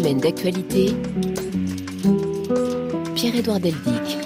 [0.00, 0.94] d'actualité.
[3.16, 4.18] Pierre-Édouard Deldic.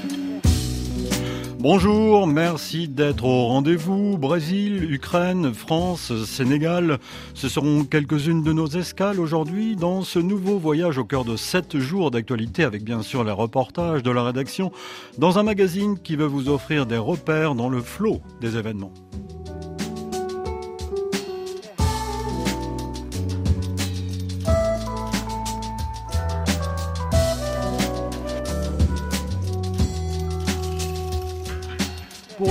[1.59, 4.19] Bonjour, merci d'être au rendez-vous.
[4.19, 6.99] Brésil, Ukraine, France, Sénégal,
[7.33, 11.79] ce seront quelques-unes de nos escales aujourd'hui dans ce nouveau voyage au cœur de sept
[11.79, 14.73] jours d'actualité avec bien sûr les reportages de la rédaction
[15.17, 18.93] dans un magazine qui veut vous offrir des repères dans le flot des événements.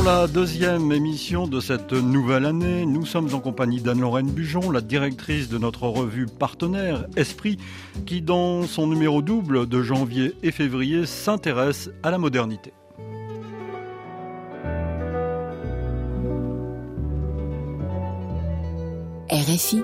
[0.02, 4.82] Pour la deuxième émission de cette nouvelle année, nous sommes en compagnie d'Anne-Lorraine Bujon, la
[4.82, 7.60] directrice de notre revue partenaire Esprit,
[8.08, 12.74] qui dans son numéro double de janvier et février s'intéresse à la modernité.
[19.30, 19.84] RFI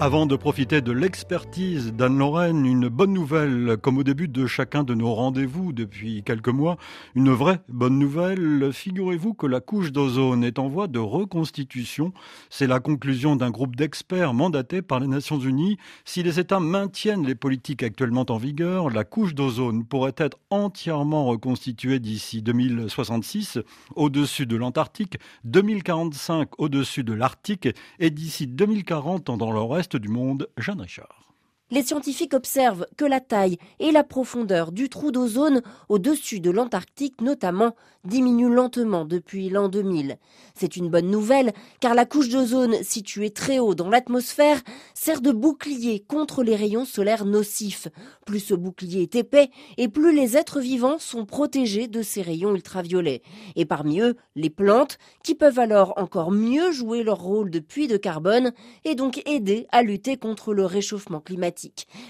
[0.00, 4.94] avant de profiter de l'expertise d'Anne-Lorraine, une bonne nouvelle, comme au début de chacun de
[4.94, 6.76] nos rendez-vous depuis quelques mois,
[7.16, 8.70] une vraie bonne nouvelle.
[8.72, 12.12] Figurez-vous que la couche d'ozone est en voie de reconstitution.
[12.48, 15.78] C'est la conclusion d'un groupe d'experts mandatés par les Nations Unies.
[16.04, 21.24] Si les États maintiennent les politiques actuellement en vigueur, la couche d'ozone pourrait être entièrement
[21.24, 23.58] reconstituée d'ici 2066
[23.96, 30.48] au-dessus de l'Antarctique, 2045 au-dessus de l'Arctique et d'ici 2040 dans le reste du monde,
[30.58, 31.27] Jeanne Richard.
[31.70, 37.20] Les scientifiques observent que la taille et la profondeur du trou d'ozone au-dessus de l'Antarctique
[37.20, 40.16] notamment diminuent lentement depuis l'an 2000.
[40.54, 44.62] C'est une bonne nouvelle car la couche d'ozone située très haut dans l'atmosphère
[44.94, 47.88] sert de bouclier contre les rayons solaires nocifs.
[48.24, 52.54] Plus ce bouclier est épais et plus les êtres vivants sont protégés de ces rayons
[52.54, 53.20] ultraviolets.
[53.56, 57.88] Et parmi eux, les plantes qui peuvent alors encore mieux jouer leur rôle de puits
[57.88, 58.52] de carbone
[58.86, 61.57] et donc aider à lutter contre le réchauffement climatique.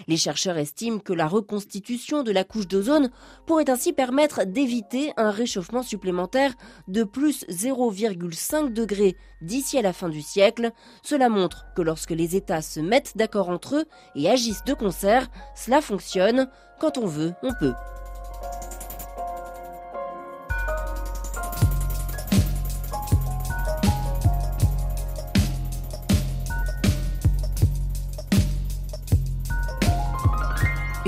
[0.06, 3.10] Les chercheurs estiment que la reconstitution de la couche d'ozone
[3.47, 6.54] pourrait ainsi permettre d'éviter un réchauffement supplémentaire
[6.88, 10.72] de plus 0,5 degrés d'ici à la fin du siècle.
[11.03, 15.28] Cela montre que lorsque les États se mettent d'accord entre eux et agissent de concert,
[15.54, 16.48] cela fonctionne.
[16.81, 17.75] Quand on veut, on peut.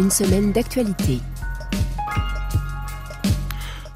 [0.01, 1.19] Une semaine d'actualité.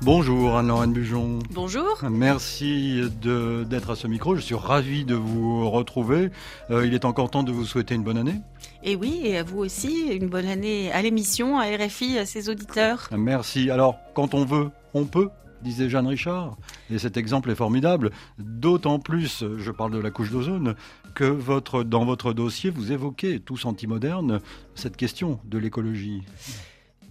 [0.02, 1.38] Bonjour Anne-Lorraine Bujon.
[1.50, 1.98] Bonjour.
[2.10, 4.36] Merci d'être à ce micro.
[4.36, 6.30] Je suis ravi de vous retrouver.
[6.70, 8.42] Euh, il est encore temps de vous souhaiter une bonne année.
[8.82, 12.50] Et oui, et à vous aussi, une bonne année à l'émission, à RFI, à ses
[12.50, 13.08] auditeurs.
[13.16, 13.70] Merci.
[13.70, 15.30] Alors, quand on veut, on peut
[15.64, 16.56] disait Jeanne Richard.
[16.90, 20.76] Et cet exemple est formidable, d'autant plus, je parle de la couche d'ozone,
[21.14, 24.40] que dans votre dossier, vous évoquez, tous anti-modernes,
[24.76, 26.22] cette question de l'écologie.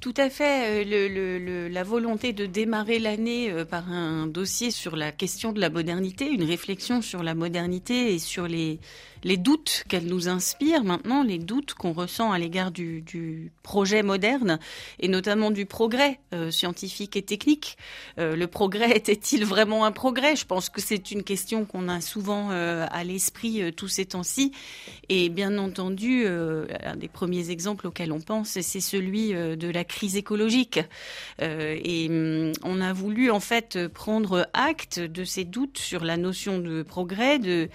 [0.03, 0.85] Tout à fait.
[0.85, 5.69] Euh, la volonté de démarrer l'année euh, par un dossier sur la question de la
[5.69, 8.81] modernité, une réflexion sur la modernité et sur les,
[9.23, 14.03] les doutes qu'elle nous inspire maintenant, les doutes qu'on ressent à l'égard du, du, projet
[14.03, 14.59] moderne
[14.99, 17.77] et notamment du progrès euh, scientifique et technique.
[18.19, 20.35] Euh, le progrès était-il vraiment un progrès?
[20.35, 24.51] Je pense que c'est une question qu'on a souvent euh, à l'esprit tous ces temps-ci.
[25.09, 30.15] Et bien entendu, un des premiers exemples auxquels on pense, c'est celui de la crise
[30.15, 30.79] écologique.
[31.39, 36.59] et hum, on a voulu en fait prendre acte de ces doutes sur la notion
[36.59, 37.69] de progrès, de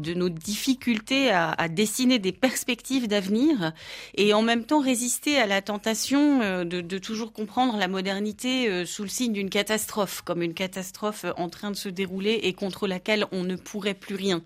[0.00, 3.72] de nos difficultés à, à dessiner des perspectives d'avenir
[4.14, 8.68] et en même temps résister à la tentation euh, de, de toujours comprendre la modernité
[8.68, 12.52] euh, sous le signe d'une catastrophe, comme une catastrophe en train de se dérouler et
[12.52, 14.42] contre laquelle on ne pourrait plus rien.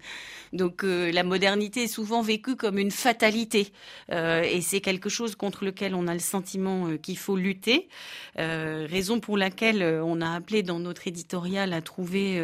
[0.52, 3.72] Donc euh, la modernité est souvent vécue comme une fatalité
[4.10, 7.88] euh, et c'est quelque chose contre lequel on a le sentiment qu'il faut lutter.
[8.36, 12.40] raison pour laquelle on a appelé dans notre éditorial à trouver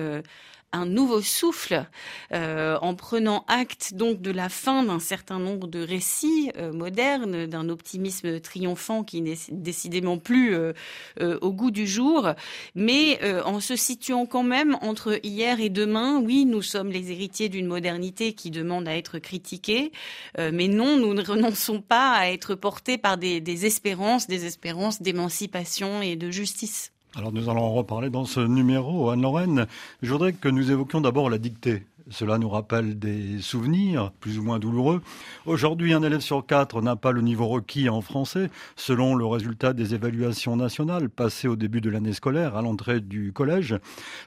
[0.73, 1.87] un nouveau souffle
[2.33, 7.47] euh, en prenant acte donc de la fin d'un certain nombre de récits euh, modernes,
[7.47, 10.73] d'un optimisme triomphant qui n'est décidément plus euh,
[11.41, 12.33] au goût du jour,
[12.75, 16.21] mais en se situant quand même entre hier et demain.
[16.21, 19.93] Oui, nous sommes les héritiers d'une modernité qui demande à être critiquée,
[20.37, 26.03] mais non, nous ne renonçons pas à être portés par des espérances, des espérances d'émancipation
[26.03, 26.93] et de justice.
[27.17, 29.11] Alors nous allons en reparler dans ce numéro.
[29.11, 29.67] Anne-Lorraine,
[30.03, 31.85] je voudrais que nous évoquions d'abord la dictée.
[32.11, 35.03] Cela nous rappelle des souvenirs plus ou moins douloureux.
[35.45, 39.75] Aujourd'hui, un élève sur quatre n'a pas le niveau requis en français, selon le résultat
[39.75, 43.77] des évaluations nationales passées au début de l'année scolaire à l'entrée du collège.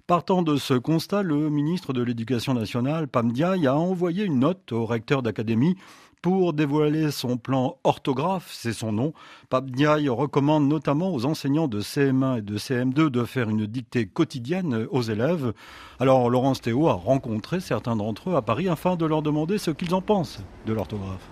[0.06, 4.72] Partant de ce constat, le ministre de l'Éducation nationale, Pam Ndiaye, a envoyé une note
[4.72, 5.76] au recteur d'académie
[6.22, 9.12] Pour dévoiler son plan orthographe, c'est son nom,
[9.50, 14.06] Pape Ndiaye recommande notamment aux enseignants de CM1 et de CM2 de faire une dictée
[14.06, 15.52] quotidienne aux élèves.
[16.00, 19.72] Alors Laurence Théo a rencontré certains d'entre eux à Paris afin de leur demander ce
[19.72, 21.28] qu'ils en pensent de l'orthographe.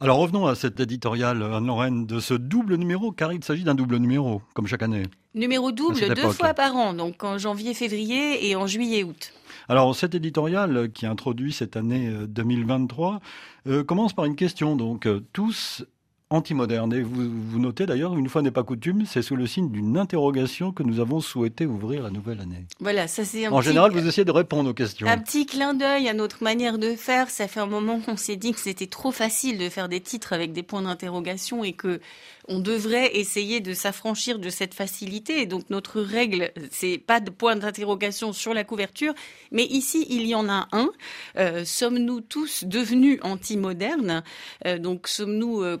[0.00, 3.96] Alors revenons à cet éditorial, Anne-Lorraine, de ce double numéro, car il s'agit d'un double
[3.96, 5.04] numéro, comme chaque année.
[5.34, 9.32] Numéro double, deux fois par an, donc en janvier-février et en juillet-août.
[9.68, 13.20] Alors cet éditorial qui introduit cette année 2023
[13.68, 14.74] euh, euh, commence par une question.
[14.74, 15.84] Donc euh, tous
[16.30, 16.92] anti-moderne.
[16.94, 19.98] Et vous, vous notez d'ailleurs, une fois n'est pas coutume, c'est sous le signe d'une
[19.98, 22.64] interrogation que nous avons souhaité ouvrir la nouvelle année.
[22.78, 25.08] Voilà, ça c'est En général, vous essayez de répondre aux questions.
[25.08, 27.30] Un petit clin d'œil à notre manière de faire.
[27.30, 30.32] Ça fait un moment qu'on s'est dit que c'était trop facile de faire des titres
[30.32, 32.00] avec des points d'interrogation et que
[32.48, 35.46] on devrait essayer de s'affranchir de cette facilité.
[35.46, 39.14] donc notre règle, c'est pas de point d'interrogation sur la couverture,
[39.52, 40.90] mais ici il y en a un.
[41.36, 44.24] Euh, sommes-nous tous devenus anti-modernes?
[44.66, 45.76] Euh, Donc sommes-nous euh,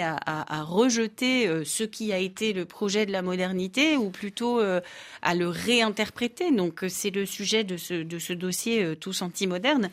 [0.00, 5.48] à, rejeter ce qui a été le projet de la modernité ou plutôt à le
[5.48, 9.90] réinterpréter Donc c'est le sujet de ce, dossier tous anti-modernes.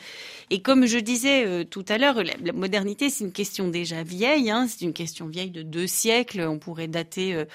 [0.50, 4.68] Et comme je disais tout à l'heure, la, modernité c'est une question déjà vieille, hein,
[4.68, 6.42] c'est une question vieille de deux siècle.
[6.42, 7.46] On pourrait dater euh,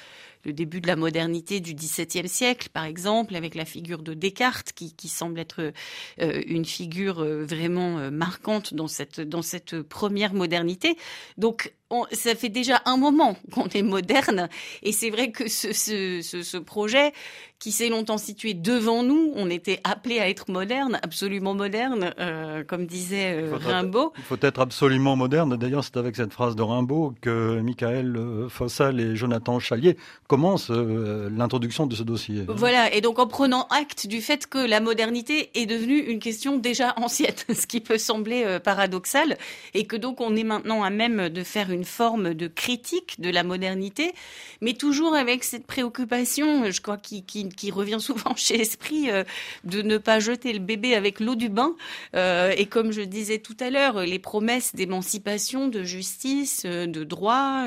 [0.44, 4.72] le début de la modernité du XVIIe siècle, par exemple, avec la figure de Descartes,
[4.72, 5.72] qui, semble être
[6.20, 10.96] euh, une figure euh, vraiment marquante dans cette, dans cette première modernité.
[11.36, 11.72] Donc,
[12.12, 14.48] ça fait déjà un moment qu'on est moderne,
[14.82, 17.12] et c'est vrai que ce, ce, ce projet,
[17.58, 19.32] qui s'est longtemps situé devant nous.
[19.34, 24.12] On était appelé à être moderne, absolument moderne, euh, comme disait euh, Rimbaud.
[24.18, 25.56] il faut être absolument moderne.
[25.56, 29.96] D'ailleurs, c'est avec cette phrase de Rimbaud que Michael euh, Fossal et Jonathan Chalier
[30.28, 32.44] commencent l'introduction de ce dossier.
[32.48, 36.58] Voilà, et donc en prenant acte du fait que la modernité est devenue une question
[36.58, 39.38] déjà ancienne, ce qui peut sembler paradoxal,
[39.72, 43.30] et que donc on est maintenant à même de faire une forme de critique de
[43.30, 44.12] la modernité,
[44.60, 47.24] mais toujours avec cette préoccupation, je crois, qui,
[47.70, 49.24] revient souvent chez Esprit, euh,
[49.64, 51.74] de ne pas jeter le bébé avec l'eau du bain.
[52.14, 57.04] Euh, et comme je disais tout à l'heure, les promesses d'émancipation, de justice, euh, de
[57.04, 57.66] droit,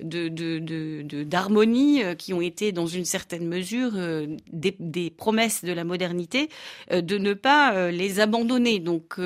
[0.00, 3.92] de d'harmonie, qui ont été dans une certaine mesure
[4.52, 6.48] des, des, promesses de la modernité,
[6.90, 8.78] de ne pas les abandonner.
[8.78, 9.16] Donc,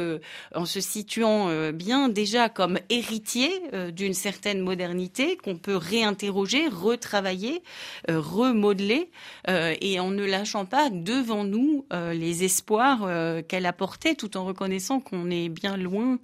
[0.54, 3.50] en se situant bien déjà comme héritier
[3.98, 7.62] d'une certaine modernité qu'on peut réinterroger, retravailler,
[8.08, 9.10] remodeler
[9.48, 14.36] euh, et en ne lâchant pas devant nous euh, les espoirs euh, qu'elle apportait, tout
[14.36, 16.18] en reconnaissant qu'on est bien loin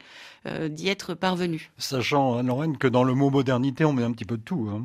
[0.68, 1.70] d'y être parvenu.
[1.78, 4.68] Sachant, Lorraine, que dans le mot modernité, on met un petit peu de tout.
[4.70, 4.84] Hein.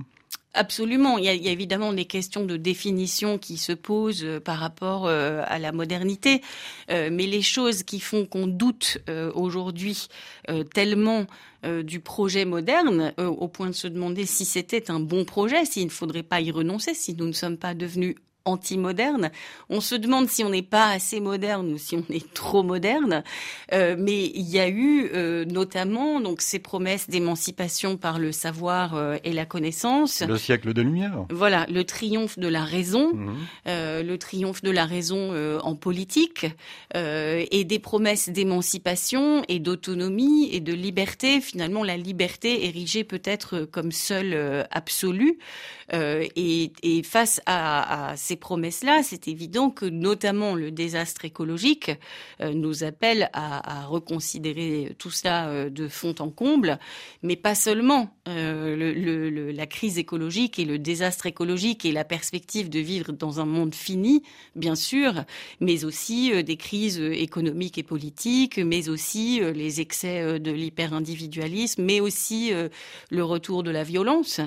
[0.55, 1.17] Absolument.
[1.19, 5.71] Il y, a, évidemment des questions de définition qui se posent par rapport à la
[5.71, 6.41] modernité,
[6.89, 8.97] mais les choses qui font qu'on doute
[9.35, 10.07] aujourd'hui
[10.73, 11.27] tellement
[11.83, 15.91] du projet moderne, au point de se demander si c'était un bon projet, s'il ne
[15.91, 18.15] faudrait pas y renoncer, si nous ne sommes pas devenus
[18.51, 19.31] anti-moderne.
[19.69, 23.23] On se demande si on n'est pas assez moderne ou si on est trop moderne.
[23.73, 28.95] Euh, mais il y a eu euh, notamment donc ces promesses d'émancipation par le savoir
[28.95, 30.21] euh, et la connaissance.
[30.21, 31.25] Le siècle de lumière.
[31.29, 33.35] Voilà, le triomphe de la raison, mmh.
[33.65, 36.45] le triomphe de la raison en politique
[36.95, 41.41] et des promesses d'émancipation et d'autonomie et de liberté.
[41.41, 45.37] Finalement, la liberté érigée peut-être comme seule absolue.
[45.91, 51.91] Et, et, face à, ces promesses-là, c'est évident que notamment le désastre écologique
[52.41, 56.79] nous appelle à, reconsidérer tout ça de fond en comble,
[57.23, 58.13] mais pas seulement.
[58.29, 63.11] Euh, le, le, la crise écologique et le désastre écologique et la perspective de vivre
[63.11, 64.23] dans un monde fini,
[64.55, 65.23] bien sûr,
[65.59, 71.83] mais aussi euh, des crises économiques et politiques, mais aussi euh, les excès de l'hyper-individualisme,
[71.83, 72.51] mais aussi
[73.09, 74.41] le retour de la violence,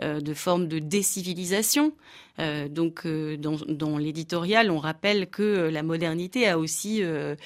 [0.00, 1.92] de formes de décivilisation.
[2.40, 7.36] Euh, donc, euh, dans, l'éditorial, on rappelle que la modernité a aussi euh,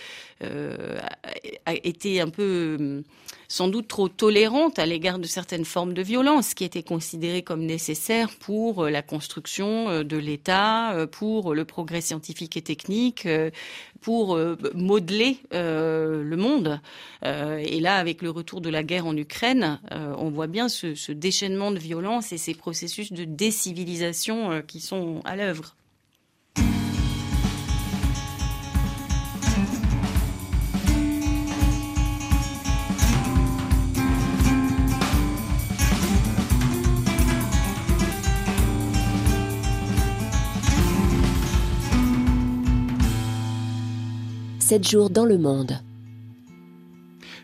[1.67, 3.03] été un peu
[3.49, 7.65] sans doute trop tolérante à l'égard de certaines formes de violence qui étaient considérées comme
[7.65, 13.27] nécessaires pour la construction de l'État, pour le progrès scientifique et technique,
[14.03, 14.39] pour
[14.75, 16.81] modeler le monde.
[17.25, 21.13] Et là, avec le retour de la guerre en Ukraine, on voit bien ce, ce
[21.13, 25.75] déchaînement de violence et ces processus de décivilisation qui sont à l'œuvre.
[44.69, 45.81] Sept jours dans le monde.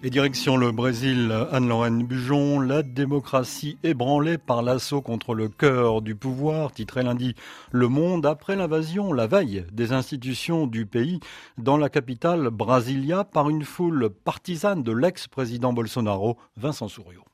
[0.02, 6.14] Et direction le Brésil, Anne-Lorraine Bujon, la démocratie ébranlée par l'assaut contre le cœur du
[6.14, 7.34] pouvoir, titré lundi
[7.72, 11.18] Le Monde après l'invasion, la veille des institutions du pays
[11.56, 17.24] dans la capitale Brasilia par une foule partisane de l'ex-président Bolsonaro, Vincent Souriau.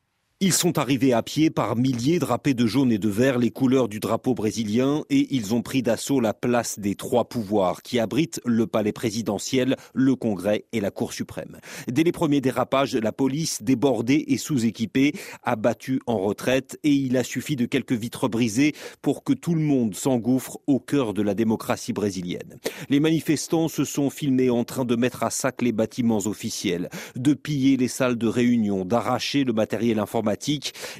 [0.42, 3.88] Ils sont arrivés à pied par milliers drapés de jaune et de vert, les couleurs
[3.88, 8.40] du drapeau brésilien, et ils ont pris d'assaut la place des trois pouvoirs qui abritent
[8.46, 11.58] le palais présidentiel, le Congrès et la Cour suprême.
[11.88, 17.18] Dès les premiers dérapages, la police, débordée et sous-équipée, a battu en retraite et il
[17.18, 21.20] a suffi de quelques vitres brisées pour que tout le monde s'engouffre au cœur de
[21.20, 22.58] la démocratie brésilienne.
[22.88, 27.34] Les manifestants se sont filmés en train de mettre à sac les bâtiments officiels, de
[27.34, 30.29] piller les salles de réunion, d'arracher le matériel informatique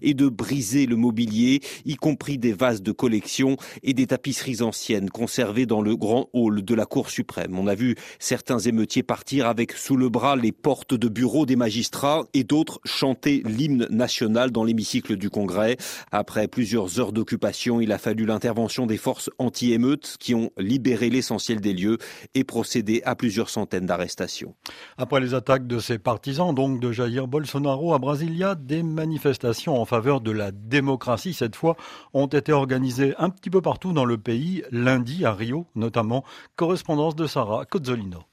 [0.03, 5.11] et de briser le mobilier, y compris des vases de collection et des tapisseries anciennes
[5.11, 7.59] conservées dans le grand hall de la Cour suprême.
[7.59, 11.57] On a vu certains émeutiers partir avec sous le bras les portes de bureaux des
[11.57, 15.77] magistrats et d'autres chanter l'hymne national dans l'hémicycle du Congrès.
[16.11, 21.61] Après plusieurs heures d'occupation, il a fallu l'intervention des forces anti-émeutes qui ont libéré l'essentiel
[21.61, 21.99] des lieux
[22.35, 24.55] et procédé à plusieurs centaines d'arrestations.
[24.99, 29.79] Après les attaques de ses partisans, donc de Jair Bolsonaro à Brasilia, des manifestations manifestations
[29.79, 31.77] en faveur de la démocratie, cette fois,
[32.15, 36.25] ont été organisées un petit peu partout dans le pays, lundi à Rio notamment.
[36.57, 38.30] Correspondance de Sarah Cozzolino.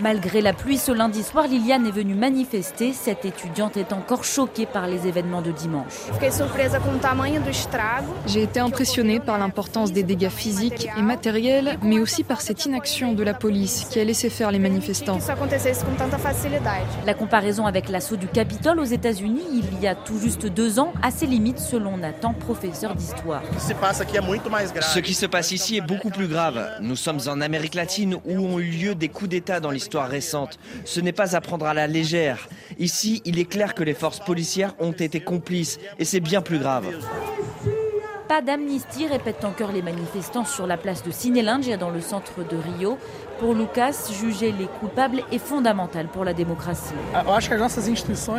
[0.00, 2.92] Malgré la pluie ce lundi soir, Liliane est venue manifester.
[2.92, 5.92] Cette étudiante est encore choquée par les événements de dimanche.
[8.26, 13.12] J'ai été impressionnée par l'importance des dégâts physiques et matériels, mais aussi par cette inaction
[13.12, 15.18] de la police qui a laissé faire les manifestants.
[17.06, 20.92] La comparaison avec l'assaut du Capitole aux États-Unis il y a tout juste deux ans
[21.02, 23.42] a ses limites selon Nathan, professeur d'histoire.
[23.58, 26.68] Ce qui se passe ici est beaucoup plus grave.
[26.80, 30.08] Nous sommes en Amérique latine où ont eu lieu des coups d'État dans l'histoire histoire
[30.08, 30.58] récente.
[30.86, 32.48] Ce n'est pas à prendre à la légère.
[32.78, 36.58] Ici, il est clair que les forces policières ont été complices et c'est bien plus
[36.58, 36.86] grave.
[38.26, 42.56] Pas d'amnistie, répètent encore les manifestants sur la place de Sinélingia dans le centre de
[42.56, 42.96] Rio.
[43.42, 46.94] Pour Lucas, juger les coupables est fondamental pour la démocratie.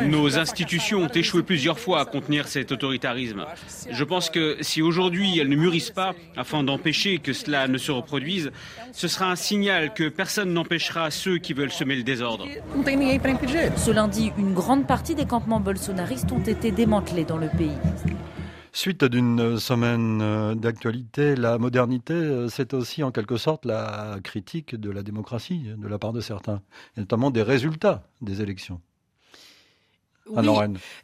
[0.07, 3.43] Nos institutions ont échoué plusieurs fois à contenir cet autoritarisme.
[3.91, 7.91] Je pense que si aujourd'hui elles ne mûrissent pas afin d'empêcher que cela ne se
[7.91, 8.53] reproduise,
[8.93, 12.47] ce sera un signal que personne n'empêchera ceux qui veulent semer le désordre.
[13.75, 17.75] Ce lundi, une grande partie des campements bolsonaristes ont été démantelés dans le pays.
[18.75, 24.75] Suite d'une semaine euh, d'actualité, la modernité, euh, c'est aussi en quelque sorte la critique
[24.75, 26.59] de la démocratie de la part de certains,
[26.97, 28.81] et notamment des résultats des élections.
[30.25, 30.47] Oui,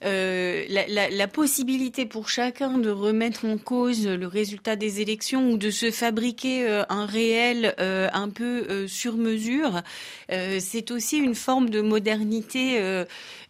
[0.06, 5.52] euh, la, la, la, possibilité pour chacun de remettre en cause le résultat des élections
[5.52, 9.82] ou de se fabriquer euh, un réel euh, un peu sur mesure,
[10.30, 12.80] c'est aussi une forme de modernité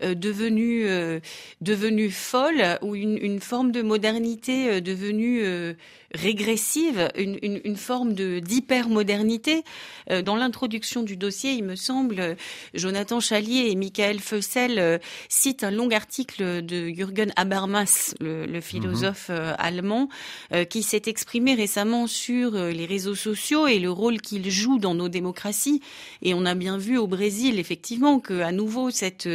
[0.01, 0.87] devenue
[1.61, 5.75] devenue folle ou une, une, forme de modernité devenue
[6.13, 9.63] régressive, une, une, une forme de d'hypermodernité.
[10.09, 12.35] Euh, dans l'introduction du dossier, il me semble,
[12.73, 19.29] Jonathan Chalier et Michael Feussel citent un long article de Jürgen Habermas, le, le philosophe
[19.29, 19.55] mhm.
[19.57, 20.09] allemand,
[20.69, 25.09] qui s'est exprimé récemment sur les réseaux sociaux et le rôle qu'ils jouent dans nos
[25.09, 25.81] démocraties.
[26.21, 29.27] Et on a bien vu au Brésil, effectivement, que à nouveau cette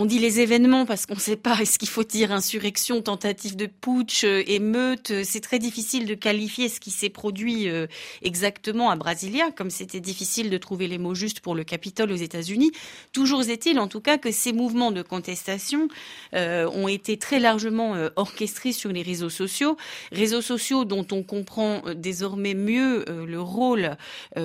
[0.00, 3.54] on dit les événements parce qu'on ne sait pas, est-ce qu'il faut dire insurrection, tentative
[3.54, 7.86] de putsch, euh, émeute C'est très difficile de qualifier ce qui s'est produit euh,
[8.22, 12.16] exactement à Brasilia, comme c'était difficile de trouver les mots justes pour le Capitole aux
[12.16, 12.72] États-Unis.
[13.12, 15.88] Toujours est-il, en tout cas, que ces mouvements de contestation
[16.34, 19.76] euh, ont été très largement orchestrés sur les réseaux sociaux,
[20.12, 23.98] réseaux sociaux dont on comprend désormais mieux le rôle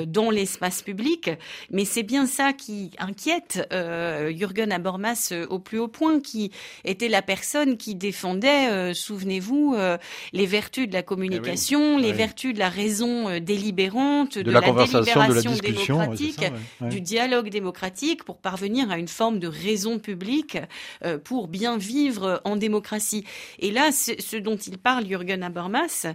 [0.06, 1.30] dans l'espace public.
[1.72, 6.52] Mais c'est bien ça qui inquiète Jürgen Habermas euh, au plus haut point, qui
[6.84, 9.98] était la personne qui défendait, euh, souvenez-vous, euh,
[10.34, 15.54] les vertus de la communication, eh les vertus de la raison délibérante, de, la, délibération
[15.54, 16.46] démocratique,
[16.82, 20.58] du dialogue démocratique pour parvenir à une forme de raison publique
[21.24, 23.26] pour bien vivre en démocratie.
[23.60, 26.08] Et là, ce dont il parle, Jürgen Habermas,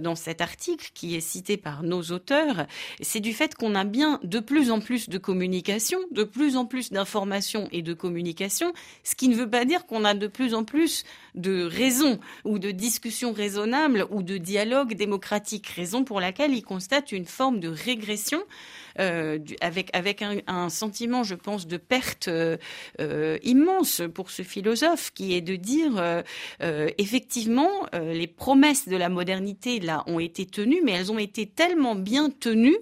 [0.00, 2.66] dans cet article qui est cité par nos auteurs,
[3.00, 6.66] c'est du fait qu'on a bien de plus en plus de communication, de plus en
[6.66, 8.65] plus d'informations et de communication
[9.02, 11.04] ce qui ne veut pas dire qu'on a de plus en plus
[11.34, 17.12] de raisons ou de discussions raisonnables ou de dialogue démocratique, raison pour laquelle il constate
[17.12, 18.42] une forme de régression
[18.98, 22.56] euh, avec, un, sentiment, je pense, de perte euh,
[23.00, 26.22] euh, immense pour ce philosophe, qui est de dire,
[26.98, 31.94] effectivement, les promesses de la modernité, là, ont été tenues, mais elles ont été tellement
[31.94, 32.76] bien tenues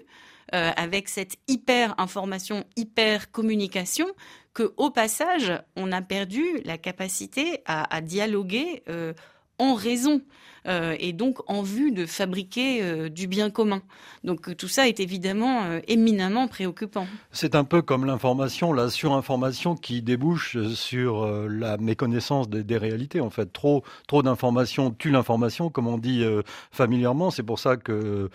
[0.52, 4.06] avec cette hyper information, hyper communication,
[4.54, 9.12] que au passage, on a perdu la capacité à, dialoguer euh,
[9.58, 10.22] en raison.
[10.66, 13.82] Euh, et donc en vue de fabriquer euh, du bien commun.
[14.22, 17.06] Donc tout ça est évidemment éminemment préoccupant.
[17.32, 23.20] C'est un peu comme l'information, la surinformation qui débouche sur la méconnaissance des, réalités.
[23.20, 26.24] En fait, trop, trop d'informations tue l'information, comme on dit
[26.70, 27.30] familièrement.
[27.30, 28.30] C'est pour ça que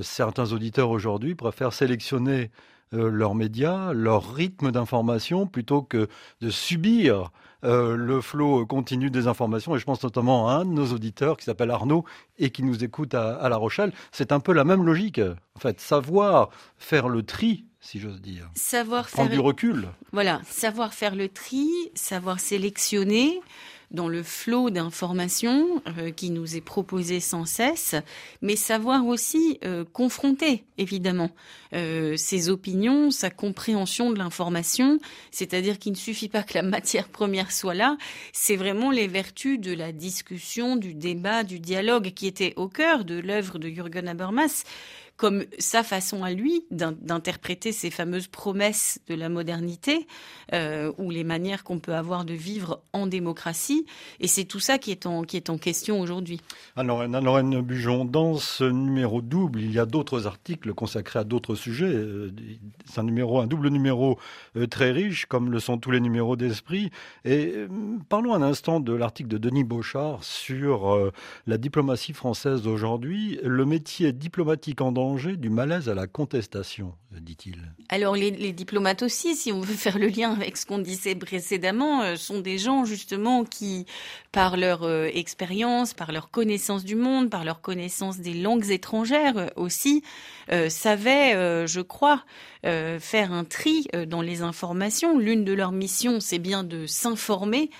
[0.00, 2.52] certains auditeurs aujourd'hui préfèrent sélectionner
[2.94, 6.08] euh, leurs médias, leur rythme d'information, plutôt que
[6.40, 7.30] de subir
[7.64, 9.76] euh, le flot continu des informations.
[9.76, 12.04] Et je pense notamment à un de nos auditeurs qui s'appelle Arnaud
[12.38, 13.92] et qui nous écoute à, La Rochelle.
[14.10, 15.20] C'est un peu la même logique.
[15.56, 18.48] En fait, savoir faire le tri si j'ose dire.
[18.54, 19.88] Savoir Prendre faire du recul.
[20.12, 23.40] Voilà, savoir faire le tri, savoir sélectionner,
[23.92, 27.94] dans le flot d'informations euh, qui nous est proposé sans cesse,
[28.40, 31.30] mais savoir aussi euh, confronter, évidemment,
[31.74, 34.98] euh, ses opinions, sa compréhension de l'information,
[35.30, 37.96] c'est-à-dire qu'il ne suffit pas que la matière première soit là,
[38.32, 43.04] c'est vraiment les vertus de la discussion, du débat, du dialogue qui étaient au cœur
[43.04, 44.64] de l'œuvre de Jürgen Habermas
[45.22, 50.08] comme sa façon à lui d'interpréter ces fameuses promesses de la modernité
[50.52, 53.86] euh, ou les manières qu'on peut avoir de vivre en démocratie.
[54.18, 56.40] Et c'est tout ça qui est en, qui est en question aujourd'hui.
[56.74, 61.54] Alors, Anne-Lorraine Bujon, dans ce numéro double, il y a d'autres articles consacrés à d'autres
[61.54, 61.84] sujets.
[61.84, 62.32] Euh,
[62.86, 64.18] c'est un numéro, un double numéro
[64.56, 66.90] euh, très riche, comme le sont tous les numéros d'Esprit.
[67.24, 67.54] Et
[68.08, 71.12] parlons un instant de l'article de Denis Beauchard sur
[71.46, 73.38] la diplomatie française d'aujourd'hui.
[73.44, 77.56] Le métier diplomatique en danger du malaise à la contestation, dit-il.
[77.88, 82.02] Alors les, diplomates aussi, si on veut faire le lien avec ce qu'on disait précédemment,
[82.02, 83.86] euh, sont des gens justement qui,
[84.32, 89.36] par leur euh, expérience, par leur connaissance du monde, par leur connaissance des langues étrangères
[89.36, 90.02] euh, aussi,
[90.68, 92.24] savaient, je crois,
[92.62, 95.18] faire un tri dans les informations.
[95.18, 97.70] L'une de leurs missions, c'est bien de s'informer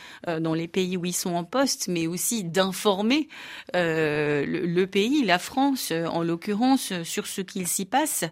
[0.40, 3.28] dans les pays où ils sont en poste, mais aussi d'informer
[3.74, 8.24] le, le, pays, la France en l'occurrence, sur ce qu'il s'y passe.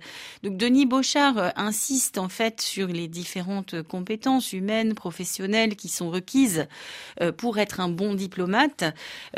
[0.42, 6.10] Donc Denis Beauchard euh, insiste en fait sur les différentes compétences humaines, professionnelles qui sont
[6.10, 6.66] requises
[7.20, 8.84] euh, pour être un bon diplomate.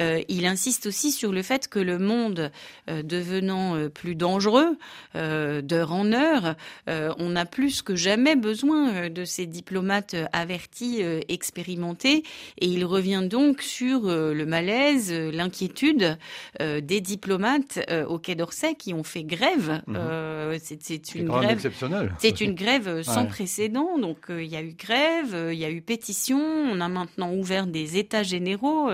[0.00, 2.50] Euh, il insiste aussi sur le fait que le monde
[2.88, 4.76] devenant plus dangereux
[5.14, 12.22] d'heure en heure, on a plus que jamais besoin de ces diplomates avertis, expérimentés,
[12.59, 16.18] et il revient donc sur le malaise, l'inquiétude
[16.61, 19.83] des diplomates au Quai d'Orsay qui ont fait grève.
[19.87, 19.97] Mhm.
[19.97, 22.14] Euh, c'est une grève exceptionnelle.
[22.18, 23.99] C'est une grève sans précédent.
[23.99, 26.38] Donc euh, il y a eu grève, euh, il y a eu pétition.
[26.38, 28.90] On a maintenant ouvert des états généraux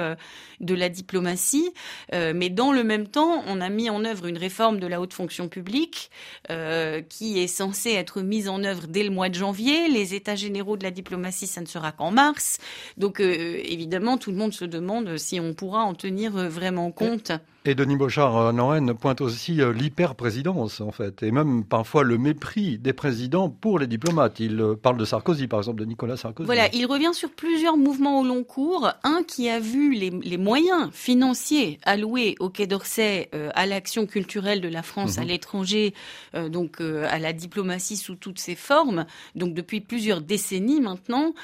[0.61, 1.73] de la diplomatie,
[2.13, 5.13] mais dans le même temps, on a mis en œuvre une réforme de la haute
[5.13, 6.11] fonction publique
[7.09, 9.89] qui est censée être mise en œuvre dès le mois de janvier.
[9.89, 12.59] Les états généraux de la diplomatie, ça ne sera qu'en mars.
[12.97, 17.33] Donc évidemment, tout le monde se demande si on pourra en tenir vraiment compte.
[17.69, 22.79] Et Denis Bochard, Lorraine, pointe aussi euh, l'hyper-présidence, en fait, et même parfois le mépris
[22.79, 24.41] des présidents pour les diplomates.
[24.41, 26.47] Il euh, parle de Sarkozy, par exemple, de Nicolas Sarkozy.
[26.47, 28.91] Voilà, il revient sur plusieurs mouvements au long cours.
[29.05, 34.07] Un qui a vu les, les moyens financiers alloués au Quai d'Orsay euh, à l'action
[34.07, 35.29] culturelle de la France à mhm.
[35.29, 35.93] l'étranger,
[36.51, 39.05] donc à la diplomatie sous toutes ses formes,
[39.35, 41.35] donc depuis plusieurs décennies maintenant,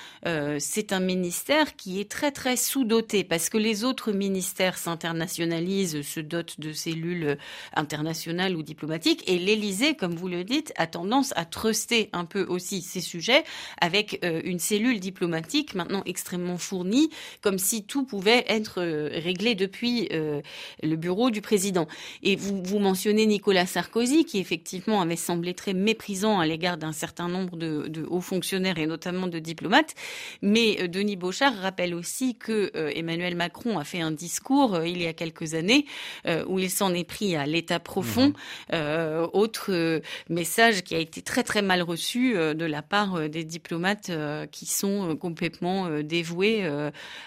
[0.59, 6.21] c'est un ministère qui est très très sous-doté parce que les autres ministères s'internationalisent se
[6.21, 7.37] dote de cellules
[7.75, 9.25] internationales ou diplomatiques.
[9.27, 13.45] Et l'Élysée, comme vous le dites, a tendance à truster un peu aussi ces sujets
[13.81, 19.55] avec euh, une cellule diplomatique maintenant extrêmement fournie, comme si tout pouvait être euh, réglé
[19.55, 20.41] depuis euh,
[20.83, 21.89] le bureau du président.
[22.23, 26.93] Et vous, vous mentionnez Nicolas Sarkozy, qui effectivement avait semblé très méprisant à l'égard d'un
[26.93, 29.95] certain nombre de, de, hauts fonctionnaires et notamment de diplomates.
[30.43, 35.13] Mais Denis Beauchard rappelle aussi que Emmanuel Macron a fait un discours il y a
[35.13, 35.87] quelques années
[36.27, 38.29] euh, où il s'en est pris à l'état profond.
[38.29, 38.35] Mhm.
[38.73, 43.45] Euh, autre euh, message qui a été très très mal reçu de la part des
[43.45, 44.11] diplomates
[44.51, 46.69] qui sont complètement dévoués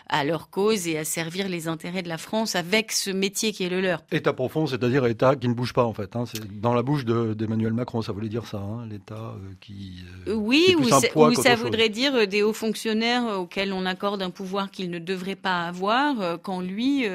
[0.08, 3.64] à leur cause et à servir les intérêts de la France avec ce métier qui
[3.64, 4.04] est le leur.
[4.12, 6.16] État profond, c'est-à-dire État qui ne bouge pas en fait.
[6.16, 6.26] Hein.
[6.26, 10.04] C'est dans la bouche d'Emmanuel Macron, ça voulait dire ça, hein, l'État qui.
[10.28, 15.00] oui, ou, ça voudrait dire des hauts fonctionnaires auxquels on accorde un pouvoir qu'ils ne
[15.00, 17.06] devraient pas avoir quand lui,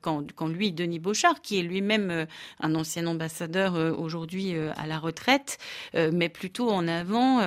[0.00, 2.26] quand, quand lui, Denis Beauchard, qui est lui-même euh,
[2.60, 5.58] un ancien ambassadeur euh, aujourd'hui euh, à la retraite,
[5.94, 7.40] met plutôt en avant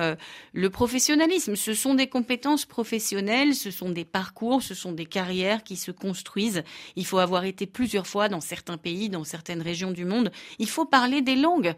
[0.52, 1.56] le professionnalisme.
[1.56, 5.90] Ce sont des compétences professionnelles, ce sont des parcours, ce sont des carrières qui se
[5.90, 6.62] construisent.
[6.96, 10.30] Il faut avoir été plusieurs fois dans certains pays, dans certaines régions du monde.
[10.58, 11.74] Il faut parler des langues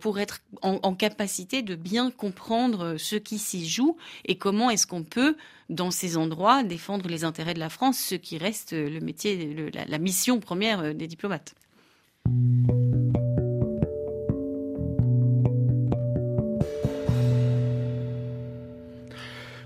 [0.00, 4.86] pour être en, en capacité de bien comprendre ce qui s'y joue et comment est-ce
[4.86, 5.36] qu'on peut
[5.68, 9.98] dans ces endroits, défendre les intérêts de la France, ce qui reste le métier, la,
[9.98, 11.54] mission première euh, des diplomates.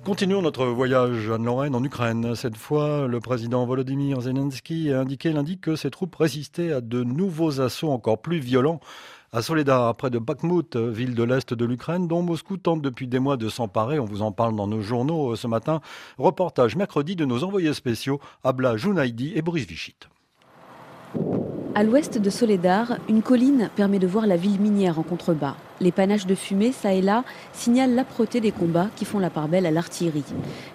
[0.04, 2.34] Continuons notre voyage à Lorraine en Ukraine.
[2.34, 7.04] Cette fois, le président Volodymyr Zelensky a indiqué lundi que ses troupes résistaient à de
[7.04, 8.80] nouveaux assauts encore plus violents
[9.32, 13.20] à Soledar, près de Bakhmut, ville de l'Est de l'Ukraine, dont Moscou tente depuis des
[13.20, 14.00] mois de s'emparer.
[14.00, 15.80] On vous en parle dans nos journaux euh, ce matin.
[16.18, 19.94] Reportage mercredi de nos envoyés spéciaux, Abla Jounaidi et Boris Vichit.
[21.76, 25.54] À l'ouest de Soledar, une colline permet de voir la ville minière en contrebas.
[25.80, 29.46] Les panaches de fumée, ça et là, signalent l'âpreté des combats qui font la part
[29.46, 30.24] belle à l'artillerie.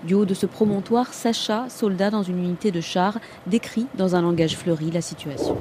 [0.05, 4.21] Du haut de ce promontoire, Sacha, soldat dans une unité de chars, décrit dans un
[4.21, 5.57] langage fleuri la situation.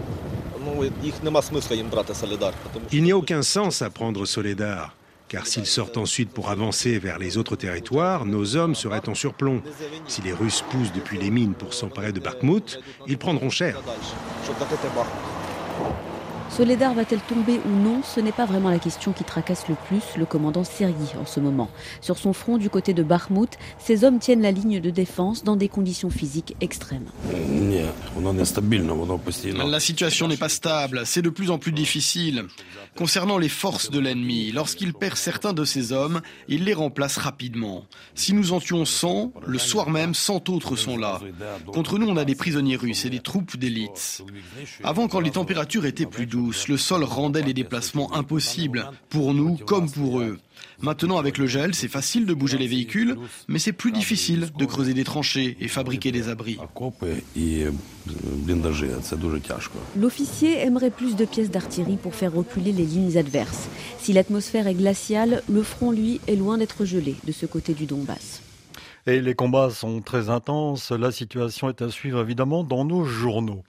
[2.93, 4.95] Il n'y a aucun sens à prendre Soledar,
[5.29, 9.63] car s'ils sortent ensuite pour avancer vers les autres territoires, nos hommes seraient en surplomb.
[10.07, 13.81] Si les Russes poussent depuis les mines pour s'emparer de Bakhmut, ils prendront cher.
[16.51, 20.03] Soledar va-t-elle tomber ou non Ce n'est pas vraiment la question qui tracasse le plus
[20.17, 21.69] le commandant Sergi en ce moment.
[22.01, 25.57] Sur son front du côté de Bakhmut, ses hommes tiennent la ligne de défense dans
[25.57, 27.07] des conditions physiques extrêmes.
[29.69, 32.45] La situation n'est pas stable, c'est de plus en plus difficile.
[32.97, 37.87] Concernant les forces de l'ennemi, lorsqu'il perd certains de ses hommes, il les remplace rapidement.
[38.15, 41.21] Si nous en tuons 100, le soir même, 100 autres sont là.
[41.73, 44.23] Contre nous, on a des prisonniers russes et des troupes d'élite.
[44.85, 49.57] Avant, quand les températures étaient plus douces, le sol rendait les déplacements impossibles, pour nous
[49.57, 50.39] comme pour eux.
[50.81, 53.17] Maintenant, avec le gel, c'est facile de bouger les véhicules,
[53.49, 56.59] mais c'est plus difficile de creuser des tranchées et fabriquer des abris.
[59.97, 63.69] L'officier aimerait plus de pièces d'artillerie pour faire reculer les lignes adverses.
[63.99, 67.87] Si l'atmosphère est glaciale, le front, lui, est loin d'être gelé de ce côté du
[67.87, 68.43] Donbass.
[69.07, 70.91] Et les combats sont très intenses.
[70.91, 73.63] La situation est à suivre évidemment dans nos journaux.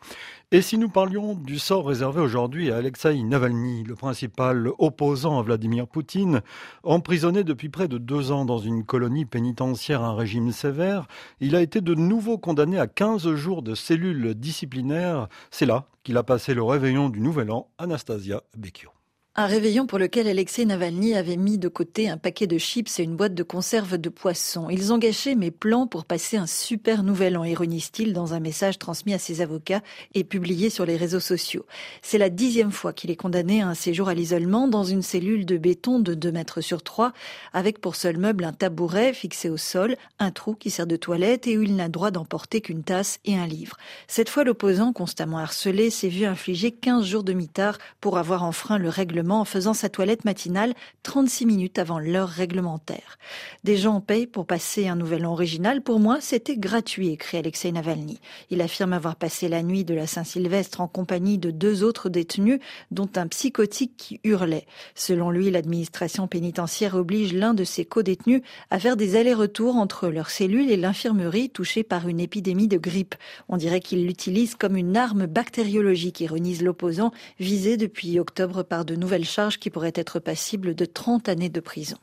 [0.52, 5.42] Et si nous parlions du sort réservé aujourd'hui à Alexei Navalny, le principal opposant à
[5.42, 6.42] Vladimir Poutine,
[6.84, 11.08] emprisonné depuis près de deux ans dans une colonie pénitentiaire à un régime sévère,
[11.40, 15.30] il a été de nouveau condamné à 15 jours de cellules disciplinaires.
[15.50, 18.95] C'est là qu'il a passé le réveillon du Nouvel An, Anastasia Becchio.
[19.38, 23.04] Un réveillon pour lequel Alexei Navalny avait mis de côté un paquet de chips et
[23.04, 24.70] une boîte de conserve de poisson.
[24.70, 28.80] Ils ont gâché mes plans pour passer un super nouvel an, ironise-t-il dans un message
[28.80, 29.82] transmis à ses avocats
[30.14, 31.66] et publié sur les réseaux sociaux.
[32.02, 35.46] C'est la dixième fois qu'il est condamné à un séjour à l'isolement dans une cellule
[35.46, 37.12] de béton de 2 mètres sur 3,
[37.52, 41.46] avec pour seul meuble un tabouret fixé au sol, un trou qui sert de toilette
[41.46, 43.76] et où il n'a droit d'emporter qu'une tasse et un livre.
[44.08, 48.78] Cette fois, l'opposant, constamment harcelé, s'est vu infliger 15 jours de mitard pour avoir enfreint
[48.78, 53.18] le règlement en faisant sa toilette matinale 36 minutes avant l'heure réglementaire.
[53.64, 55.82] Des gens payent pour passer un nouvel an original.
[55.82, 58.20] Pour moi, c'était gratuit, écrit Alexei Navalny.
[58.50, 62.60] Il affirme avoir passé la nuit de la Saint-Sylvestre en compagnie de deux autres détenus,
[62.92, 64.66] dont un psychotique qui hurlait.
[64.94, 70.30] Selon lui, l'administration pénitentiaire oblige l'un de ses co-détenus à faire des allers-retours entre leur
[70.30, 73.16] cellule et l'infirmerie touchée par une épidémie de grippe.
[73.50, 78.96] On dirait qu'il l'utilise comme une arme bactériologique, ironise l'opposant, visé depuis octobre par de
[78.96, 81.98] nouvelles charges qui pourraient être passibles de 30 années de prison.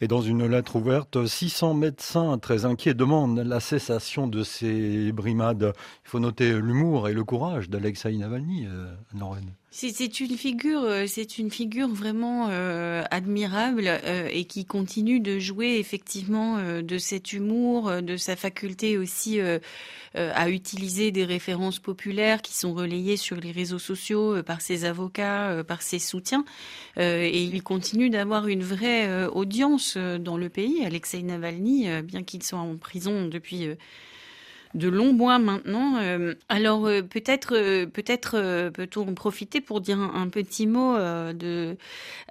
[0.00, 5.72] Et dans une lettre ouverte, 600 médecins très inquiets demandent la cessation de ces brimades.
[6.04, 8.86] Il faut noter l'humour et le courage d'Alexei Navalny, euh.
[9.70, 15.38] C'est une figure, euh, c'est une figure vraiment euh, admirable euh, et qui continue de
[15.38, 19.40] jouer effectivement de cet humour, de sa faculté aussi
[20.14, 25.62] à utiliser des références populaires qui sont relayées sur les réseaux sociaux par ses avocats,
[25.66, 26.44] par ses soutiens.
[26.96, 29.57] et il continue d'avoir une vraie audience
[29.96, 30.84] dans le pays.
[30.84, 33.68] Alexei Navalny, bien qu'il soit en prison depuis
[34.74, 35.96] de longs mois maintenant.
[36.00, 41.76] Euh, alors euh, peut-être euh, peut-être peut-on en profiter pour dire un, petit mot de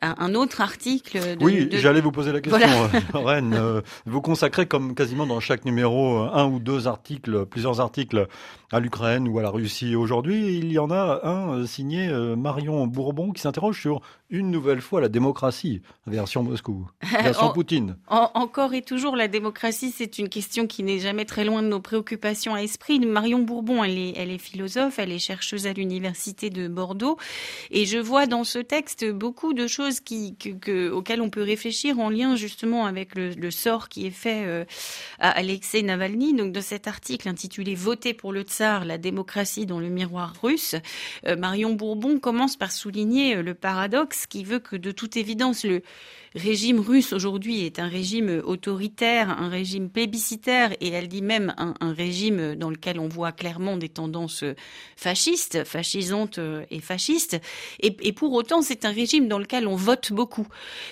[0.01, 1.37] un autre article.
[1.37, 3.81] De, oui, j'allais vous poser la question, Rennes.
[4.05, 8.27] vous consacrez comme quasiment dans chaque numéro un ou deux articles, plusieurs articles
[8.71, 9.95] à l'Ukraine ou à la Russie.
[9.95, 15.01] Aujourd'hui, il y en a un signé Marion Bourbon qui s'interroge sur une nouvelle fois
[15.01, 16.87] la démocratie, version Moscou,
[17.23, 17.97] version Poutine.
[18.07, 21.79] encore et toujours, la démocratie, c'est une question qui n'est jamais très loin de nos
[21.79, 22.99] préoccupations à esprit.
[22.99, 27.17] Marion Bourbon, elle est, elle est philosophe, elle est chercheuse à l'université de Bordeaux,
[27.71, 31.99] et je vois dans ce texte beaucoup de choses qui, que, auxquelles on peut réfléchir
[31.99, 34.65] en lien justement avec le, sort qui est fait euh,
[35.19, 36.33] à Alexei Navalny.
[36.33, 40.75] Donc, dans cet article intitulé Voter pour le tsar, la démocratie dans le miroir russe,
[41.25, 45.63] euh, Marion Bourbon commence par souligner euh, le paradoxe qui veut que de toute évidence
[45.63, 45.81] le
[46.35, 51.93] régime russe aujourd'hui est un régime autoritaire, un régime plébiscitaire, et elle dit même un,
[51.93, 54.43] régime dans lequel on voit clairement des tendances
[54.95, 57.39] fascistes, fascisantes et fascistes.
[57.79, 60.47] Et, pour autant, c'est un régime dans lequel on vote beaucoup.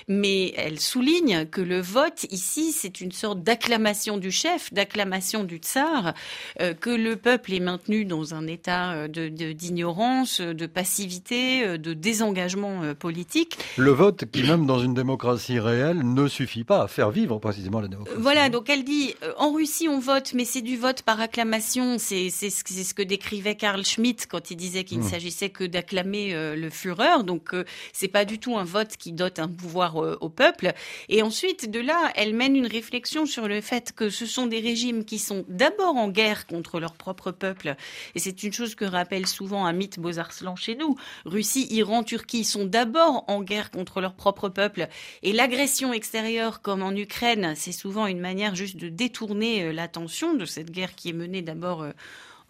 [0.08, 5.58] Mais elle souligne que le vote ici, c'est une sorte d'acclamation du chef, d'acclamation du
[5.58, 6.14] tsar,
[6.62, 11.94] euh, que le peuple est maintenu dans un état de d'ignorance, de, passivité, euh, de
[11.94, 13.58] désengagement euh, politique.
[13.78, 15.25] Le vote qui, même dans une démocratie
[15.60, 18.20] réelle ne suffit pas à faire vivre précisément la démocratie.
[18.20, 21.98] Voilà, donc elle dit euh, en Russie on vote, mais c'est du vote par acclamation.
[21.98, 25.10] C'est ce que décrivait Karl Schmitt quand il disait qu'il ne mmh.
[25.10, 27.24] s'agissait que d'acclamer euh, le Führer.
[27.24, 30.74] Donc euh, c'est pas du tout un vote qui dote un pouvoir au peuple.
[31.10, 34.60] Et ensuite de là, elle mène une réflexion sur le fait que ce sont des
[34.60, 37.76] régimes qui sont d'abord en guerre contre leur propre peuple.
[38.16, 40.96] Et c'est une chose que rappelle souvent un mythe Beaux-Arslan chez nous.
[41.26, 44.88] Russie, Iran, Turquie sont d'abord en guerre contre leur propre peuple
[45.24, 50.34] et l'agression extérieure, comme en Ukraine, c'est souvent une manière juste de détourner euh, l'attention
[50.34, 51.92] de cette guerre qui est menée d'abord euh,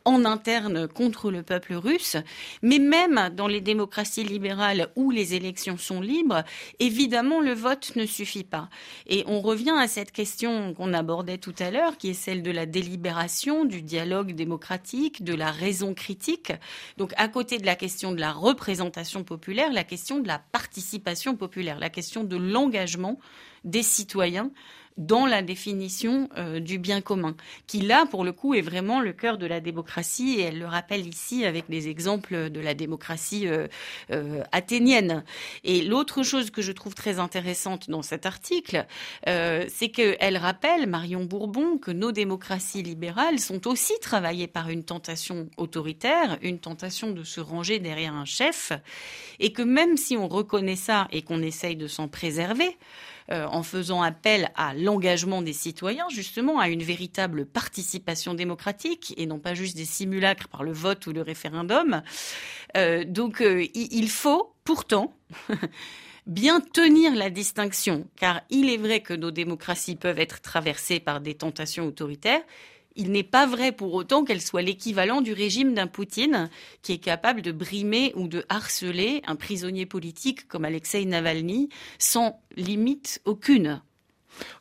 [0.06, 2.16] en interne contre le peuple russe,
[2.62, 6.44] mais même dans les démocraties libérales où les élections sont libres,
[6.80, 8.70] évidemment le vote ne suffit pas.
[9.08, 12.52] Et on revient à cette question qu'on abordait tout à l'heure, qui est celle de
[12.52, 16.54] la délibération, du dialogue démocratique, de la raison critique.
[16.98, 21.36] Donc à côté de la question de la représentation populaire, la question de la participation
[21.36, 23.20] populaire, la question de l'engagement
[23.64, 24.52] des citoyens
[24.98, 27.36] dans la définition euh, du bien commun,
[27.68, 30.66] qui là, pour le coup, est vraiment le cœur de la démocratie, et elle le
[30.66, 33.68] rappelle ici avec des exemples de la démocratie euh,
[34.12, 35.24] euh, athénienne.
[35.64, 38.86] Et l'autre chose que je trouve très intéressante dans cet article,
[39.26, 45.50] c'est qu'elle rappelle, Marion Bourbon, que nos démocraties libérales sont aussi travaillées par une tentation
[45.58, 48.72] autoritaire, une tentation de se ranger derrière un chef,
[49.40, 52.78] et que même si on reconnaît ça et qu'on essaye de s'en préserver,
[53.32, 59.26] euh, en faisant appel à l'engagement des citoyens, justement, à une véritable participation démocratique et
[59.26, 62.04] non pas juste des simulacres par le vote ou le référendum.
[62.78, 65.14] Euh, donc, euh, il faut pourtant
[66.28, 71.22] bien tenir la distinction, car il est vrai que nos démocraties peuvent être traversées par
[71.22, 72.42] des tentations autoritaires,
[72.96, 76.50] il n'est pas vrai pour autant qu'elle soit l'équivalent du régime d'un Poutine
[76.82, 82.40] qui est capable de brimer ou de harceler un prisonnier politique comme Alexei Navalny sans
[82.56, 83.82] limite aucune.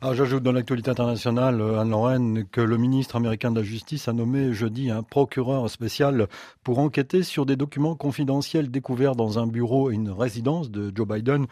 [0.01, 4.13] Ah, j'ajoute dans l'actualité internationale, euh, Anne-Lorraine, que le ministre américain de la Justice a
[4.13, 6.27] nommé jeudi un procureur spécial
[6.63, 11.07] pour enquêter sur des documents confidentiels découverts dans un bureau et une résidence de Joe
[11.07, 11.47] Biden.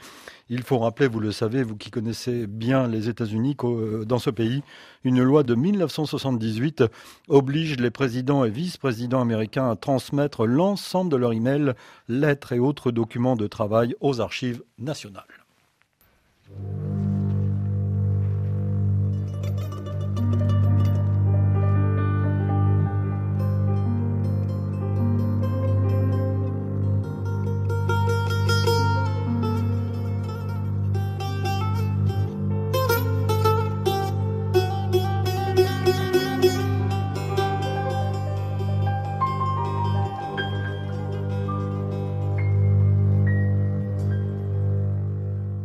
[0.50, 4.20] Il faut rappeler, vous le savez, vous qui connaissez bien les États-Unis, que euh, dans
[4.20, 4.64] ce pays,
[5.04, 6.84] une loi de 1978
[7.30, 11.74] oblige les présidents et vice-présidents américains à transmettre l'ensemble de leurs emails,
[12.08, 15.24] lettres et autres documents de travail aux archives nationales.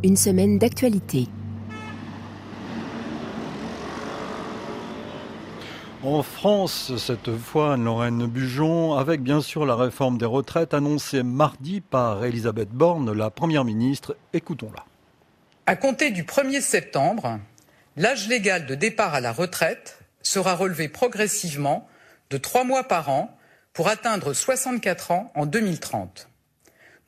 [0.09, 1.27] Une semaine d'actualité.
[6.01, 11.79] En France, cette fois, Lorraine Bujon, avec bien sûr la réforme des retraites annoncée mardi
[11.79, 14.17] par Elisabeth Borne, la Première ministre.
[14.33, 14.83] Écoutons-la.
[15.67, 17.39] À compter du 1er septembre,
[17.95, 21.87] l'âge légal de départ à la retraite sera relevé progressivement
[22.31, 23.37] de trois mois par an
[23.73, 26.28] pour atteindre 64 ans en 2030.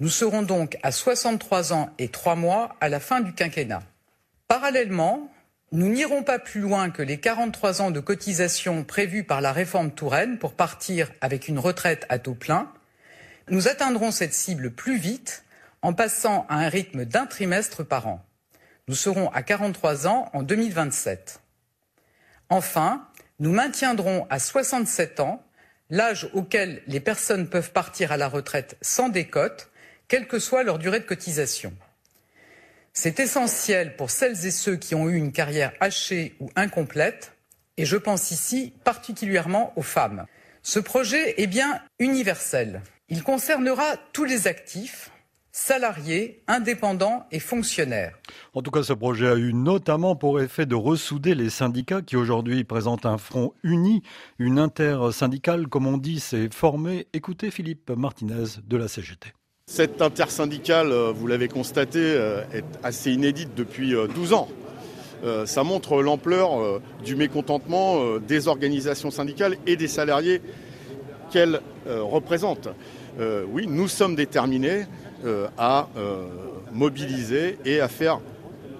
[0.01, 3.83] Nous serons donc à 63 ans et 3 mois à la fin du quinquennat.
[4.47, 5.31] Parallèlement,
[5.71, 9.91] nous n'irons pas plus loin que les 43 ans de cotisation prévus par la réforme
[9.91, 12.71] Touraine pour partir avec une retraite à taux plein.
[13.51, 15.43] Nous atteindrons cette cible plus vite
[15.83, 18.25] en passant à un rythme d'un trimestre par an.
[18.87, 21.41] Nous serons à 43 ans en 2027.
[22.49, 25.43] Enfin, nous maintiendrons à 67 ans
[25.91, 29.70] l'âge auquel les personnes peuvent partir à la retraite sans décote
[30.11, 31.71] quelle que soit leur durée de cotisation.
[32.91, 37.31] C'est essentiel pour celles et ceux qui ont eu une carrière hachée ou incomplète,
[37.77, 40.25] et je pense ici particulièrement aux femmes.
[40.63, 42.81] Ce projet est bien universel.
[43.07, 45.11] Il concernera tous les actifs,
[45.53, 48.19] salariés, indépendants et fonctionnaires.
[48.53, 52.17] En tout cas, ce projet a eu notamment pour effet de ressouder les syndicats qui
[52.17, 54.03] aujourd'hui présentent un front uni,
[54.39, 57.07] une intersyndicale, comme on dit, s'est formée.
[57.13, 59.31] Écoutez Philippe Martinez de la CGT.
[59.73, 64.49] Cette intersyndicale, euh, vous l'avez constaté, euh, est assez inédite depuis 12 euh, ans.
[65.45, 70.41] Ça montre l'ampleur du mécontentement des organisations syndicales et des salariés
[71.29, 72.69] qu'elles représentent.
[73.19, 74.87] Oui, nous sommes déterminés
[75.59, 75.89] à
[76.71, 78.19] mobiliser et à faire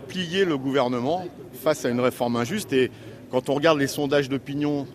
[0.07, 1.27] plier le gouvernement
[1.61, 2.73] face à une réforme injuste.
[2.73, 2.89] Et
[3.29, 4.87] quand on regarde les sondages d'opinion,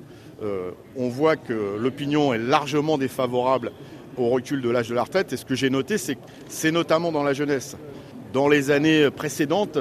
[0.42, 3.70] on voit que l'opinion est largement défavorable
[4.16, 5.32] au recul de l'âge de la retraite.
[5.32, 7.76] Et ce que j'ai noté, c'est que c'est notamment dans la jeunesse.
[8.32, 9.78] Dans les années précédentes,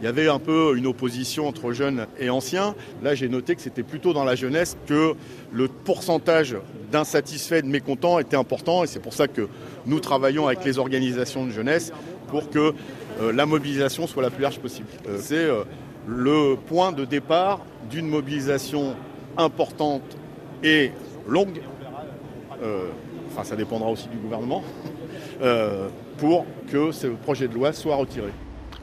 [0.00, 2.74] il y avait un peu une opposition entre jeunes et anciens.
[3.02, 5.14] Là, j'ai noté que c'était plutôt dans la jeunesse que
[5.52, 6.56] le pourcentage
[6.92, 8.84] d'insatisfaits, de mécontents était important.
[8.84, 9.48] Et c'est pour ça que
[9.86, 11.92] nous travaillons avec les organisations de jeunesse
[12.28, 12.74] pour que
[13.20, 14.88] euh, la mobilisation soit la plus large possible.
[15.08, 15.64] Euh, c'est euh,
[16.06, 18.94] le point de départ d'une mobilisation
[19.36, 20.16] importante
[20.62, 20.92] et
[21.26, 21.60] longue
[23.44, 24.62] ça dépendra aussi du gouvernement,
[25.42, 28.30] euh, pour que ce projet de loi soit retiré.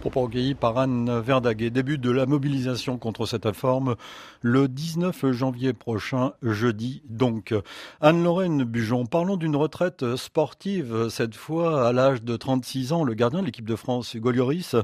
[0.06, 1.72] Propos recueillis par Anne Verdaguet.
[1.72, 3.96] Début de la mobilisation contre cette réforme
[4.39, 7.56] le 19 janvier prochain, jeudi donc.
[8.02, 11.10] Anne-Lorraine Bujon, parlons d'une retraite sportive.
[11.10, 14.76] Cette fois, à l'âge de 36 ans, le gardien de l'équipe de France, Hugo Lloris,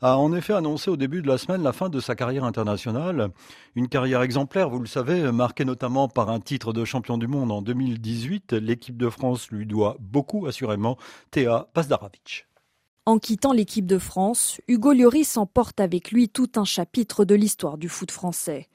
[0.00, 3.30] a en effet annoncé au début de la semaine la fin de sa carrière internationale.
[3.74, 7.50] Une carrière exemplaire, vous le savez, marquée notamment par un titre de champion du monde
[7.50, 8.52] en 2018.
[8.52, 10.98] L'équipe de France lui doit beaucoup, assurément.
[11.32, 12.47] Théa Pasdaravich.
[13.08, 17.78] En quittant l'équipe de France, Hugo Lloris emporte avec lui tout un chapitre de l'histoire
[17.78, 18.68] du foot français.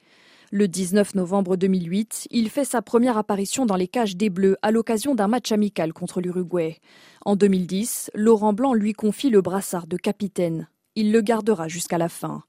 [0.50, 4.72] Le 19 novembre 2008, il fait sa première apparition dans les cages des Bleus à
[4.72, 6.80] l'occasion d'un match amical contre l'Uruguay.
[7.24, 10.68] En 2010, Laurent Blanc lui confie le brassard de capitaine.
[10.96, 12.42] Il le gardera jusqu'à la fin.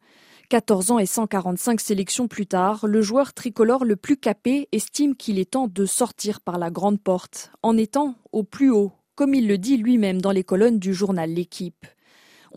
[0.49, 5.37] 14 ans et 145 sélections plus tard, le joueur tricolore le plus capé estime qu'il
[5.37, 9.47] est temps de sortir par la grande porte, en étant au plus haut comme il
[9.47, 11.85] le dit lui-même dans les colonnes du journal L'équipe.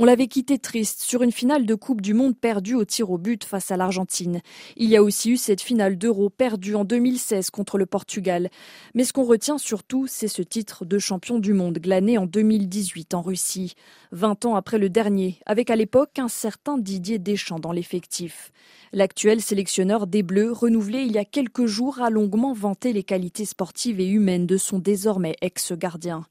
[0.00, 3.18] On l'avait quitté triste sur une finale de Coupe du Monde perdue au tir au
[3.18, 4.42] but face à l'Argentine.
[4.76, 8.48] Il y a aussi eu cette finale d'Euro perdue en 2016 contre le Portugal.
[8.94, 13.12] Mais ce qu'on retient surtout, c'est ce titre de champion du monde glané en 2018
[13.14, 13.74] en Russie.
[14.12, 18.52] 20 ans après le dernier, avec à l'époque un certain Didier Deschamps dans l'effectif.
[18.92, 23.46] L'actuel sélectionneur des Bleus, renouvelé il y a quelques jours, a longuement vanté les qualités
[23.46, 26.24] sportives et humaines de son désormais ex-gardien.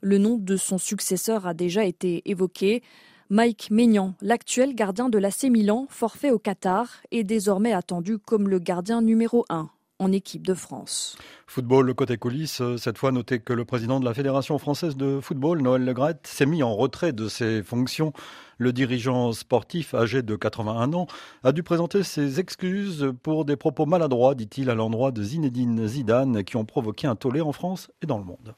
[0.00, 2.82] Le nom de son successeur a déjà été évoqué.
[3.30, 8.58] Mike Maignan, l'actuel gardien de l'AC Milan, forfait au Qatar, est désormais attendu comme le
[8.58, 9.68] gardien numéro 1
[9.98, 11.16] en équipe de France.
[11.46, 15.18] Football, le côté coulisses, cette fois notez que le président de la Fédération française de
[15.20, 18.12] football, Noël Legrette, s'est mis en retrait de ses fonctions.
[18.58, 21.06] Le dirigeant sportif, âgé de 81 ans,
[21.42, 26.44] a dû présenter ses excuses pour des propos maladroits, dit-il, à l'endroit de Zinedine Zidane,
[26.44, 28.54] qui ont provoqué un tollé en France et dans le monde.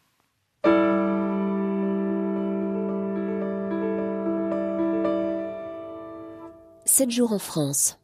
[6.93, 7.99] 7 jours en France.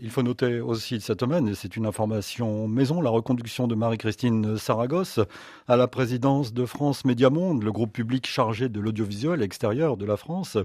[0.00, 4.56] Il faut noter aussi cette semaine, et c'est une information maison, la reconduction de Marie-Christine
[4.56, 5.20] Saragosse
[5.68, 10.04] à la présidence de France Média Monde, le groupe public chargé de l'audiovisuel extérieur de
[10.04, 10.58] la France,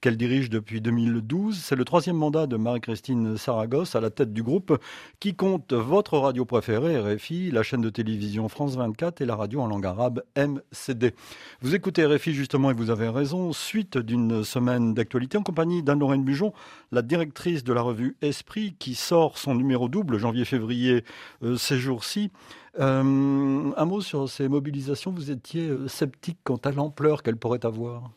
[0.00, 1.58] qu'elle dirige depuis 2012.
[1.60, 4.80] C'est le troisième mandat de Marie-Christine Saragosse à la tête du groupe
[5.18, 9.62] qui compte votre radio préférée, RFI, la chaîne de télévision France 24 et la radio
[9.62, 11.12] en langue arabe MCD.
[11.60, 16.22] Vous écoutez RFI justement et vous avez raison, suite d'une semaine d'actualité en compagnie d'Anne-Lorraine
[16.22, 16.52] Bujon,
[16.92, 21.04] la directrice de la revue Esprit qui sort son numéro double janvier-février
[21.42, 22.30] euh, ces jours-ci.
[22.78, 25.10] Euh, un mot sur ces mobilisations.
[25.10, 28.10] Vous étiez euh, sceptique quant à l'ampleur qu'elles pourraient avoir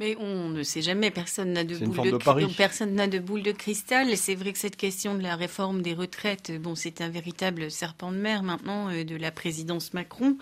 [0.00, 3.52] mais on ne sait jamais, personne n'a de, boule de, personne n'a de boule de
[3.52, 4.16] cristal.
[4.16, 8.10] C'est vrai que cette question de la réforme des retraites, bon, c'est un véritable serpent
[8.10, 10.38] de mer maintenant de la présidence Macron.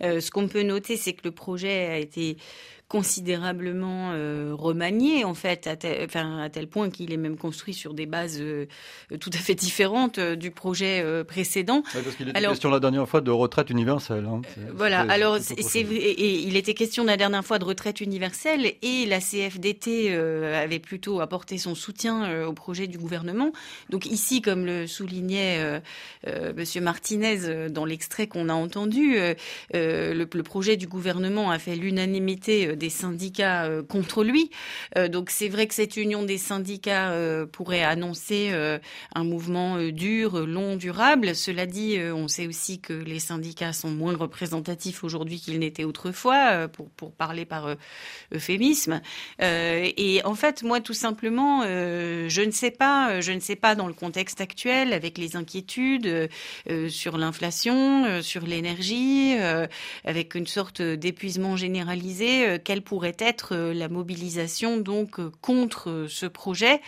[0.00, 2.36] ce qu'on peut noter, c'est que le projet a été
[2.88, 7.74] considérablement euh, remanié en fait, à tel, enfin, à tel point qu'il est même construit
[7.74, 8.66] sur des bases euh,
[9.18, 11.82] tout à fait différentes euh, du projet précédent.
[11.92, 14.26] parce qu'il était question la dernière fois de retraite universelle.
[14.26, 14.40] Hein.
[14.72, 19.20] voilà, alors c'est, et il était question la dernière fois de retraite universelle et la
[19.20, 23.52] CFDT avait plutôt apporté son soutien au projet du gouvernement.
[23.90, 25.80] Donc ici, comme le soulignait
[26.56, 29.16] Monsieur Martinez dans l'extrait qu'on a entendu,
[29.72, 34.50] le, le, projet du gouvernement a fait l'unanimité des syndicats euh, contre lui.
[34.96, 38.52] Euh, donc c'est vrai que cette union des syndicats euh, pourrait annoncer
[39.14, 41.34] un mouvement dur, long, durable.
[41.34, 46.68] Cela dit, on sait aussi que les syndicats sont moins représentatifs aujourd'hui qu'ils n'étaient autrefois,
[46.68, 47.76] pour, pour parler par
[48.34, 49.00] euphémisme.
[49.40, 53.86] et en fait, moi, tout simplement, je ne sais pas, je ne sais pas dans
[53.86, 56.28] le contexte actuel, avec les inquiétudes
[56.88, 59.36] sur l'inflation, sur l'énergie,
[60.04, 66.08] avec une sorte d'épuisement généralisé, quelle pourrait être euh, la mobilisation donc euh, contre euh,
[66.08, 66.80] ce projet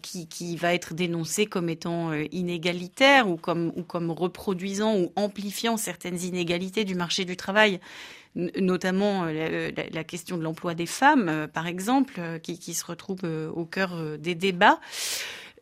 [0.00, 3.72] qui, va être dénoncé comme étant inégalitaire ou comme,
[4.10, 7.80] reproduisant ou amplifiant certaines inégalités du marché du travail
[8.36, 13.24] notamment la, question de l'emploi des femmes, par exemple, qui se retrouve
[13.54, 14.78] au cœur des débats.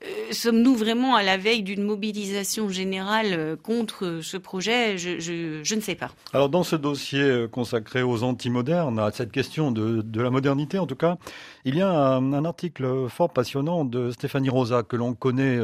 [0.04, 4.98] Euh, sommes-nous vraiment à la veille d'une mobilisation générale euh, contre ce projet?
[4.98, 6.10] Je, ne sais pas.
[6.32, 10.86] Alors dans ce dossier euh, consacré aux antimodernes, à cette question de, la modernité en
[10.86, 11.16] tout cas,
[11.64, 15.58] il y a un, article fort passionnant de Stéphanie Rosa que l'on connaît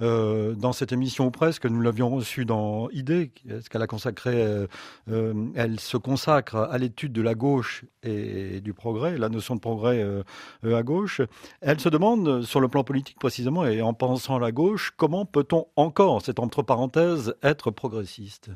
[0.00, 1.66] dans cette émission ou presque.
[1.66, 4.66] Nous l'avions reçu dans Idée, ce qu'elle a consacré.
[5.06, 10.04] elle se consacre à l'étude de la gauche et, du progrès, la notion de progrès
[10.62, 11.20] à gauche.
[11.60, 15.24] Elle se demande, sur le plan politique précisément, et en pensant à la gauche, comment
[15.24, 18.50] peut-on encore, c'est entre parenthèses, être progressiste?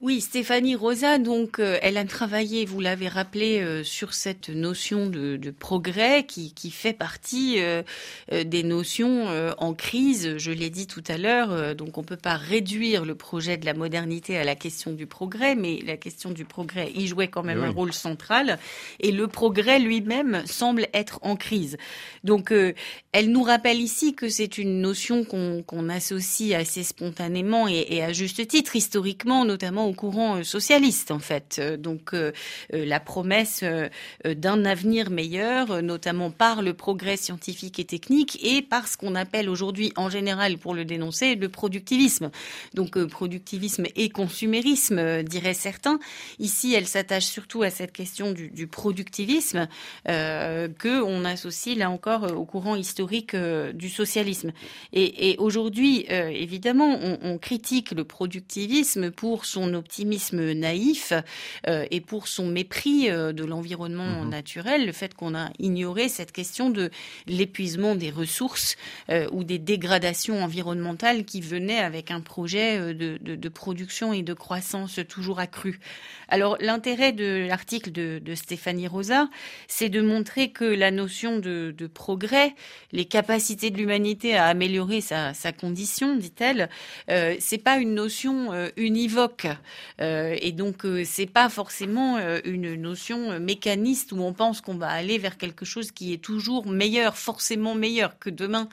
[0.00, 5.06] Oui, Stéphanie Rosa, donc, euh, elle a travaillé, vous l'avez rappelé, euh, sur cette notion
[5.06, 7.82] de, de progrès qui, qui, fait partie euh,
[8.30, 9.26] des notions
[9.58, 10.36] en crise.
[10.36, 13.74] Je l'ai dit tout à l'heure, donc on peut pas réduire le projet de la
[13.74, 17.64] modernité à la question du progrès, mais la question du progrès y jouait quand même
[17.64, 18.58] un rôle central,
[19.00, 21.76] et le progrès lui-même semble être en crise.
[22.22, 22.52] Donc,
[23.12, 28.12] elle nous rappelle ici que c'est une notion qu'on associe assez spontanément et, et à
[28.12, 31.56] juste titre, historiquement, notamment courant euh, socialiste en fait.
[31.58, 32.32] Euh, donc euh,
[32.72, 33.64] la promesse
[34.24, 39.48] d'un avenir meilleur, notamment par le progrès scientifique et technique et par ce qu'on appelle
[39.48, 42.30] aujourd'hui en général pour le dénoncer le productivisme.
[42.74, 45.98] Donc productivisme et consumérisme diraient certains.
[46.38, 49.68] Ici, elle s'attache surtout à cette question du, productivisme
[50.04, 54.52] que on associe là encore au courant historique du socialisme.
[54.92, 61.12] Et, aujourd'hui, évidemment, on, on, critique le productivisme pour son optimisme naïf
[61.66, 64.28] euh, et pour son mépris euh, de l'environnement mhm.
[64.28, 66.90] naturel, le fait qu'on a ignoré cette question de
[67.26, 68.76] l'épuisement des ressources
[69.10, 74.34] euh, ou des dégradations environnementales qui venaient avec un projet de, de, production et de
[74.34, 75.80] croissance toujours accrue.
[76.28, 79.28] Alors l'intérêt de l'article de, de, Stéphanie Rosa,
[79.66, 82.54] c'est de montrer que la notion de, progrès,
[82.92, 86.68] les capacités de l'humanité à améliorer sa, sa condition, dit-elle,
[87.10, 89.46] euh, c'est pas une notion univoque.
[89.98, 95.36] Et donc c'est pas forcément une notion mécaniste où on pense qu'on va aller vers
[95.36, 98.68] quelque chose qui est toujours meilleur, forcément meilleur que demain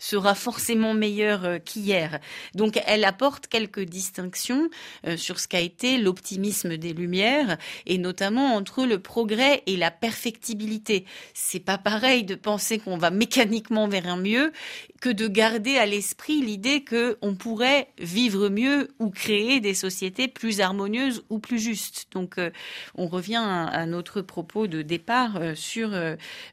[0.00, 2.18] sera forcément meilleure euh, qu'hier.
[2.54, 4.68] Donc elle apporte quelques distinctions
[5.06, 9.90] euh, sur ce qu'a été l'optimisme des Lumières et notamment entre le progrès et la
[9.92, 11.04] perfectibilité.
[11.34, 14.52] C'est pas pareil de penser qu'on va mécaniquement vers un mieux
[15.00, 20.28] que de garder à l'esprit l'idée que on pourrait vivre mieux ou créer des sociétés
[20.28, 22.08] plus harmonieuses ou plus justes.
[22.12, 22.50] Donc euh,
[22.94, 25.90] on revient à, notre propos de départ sur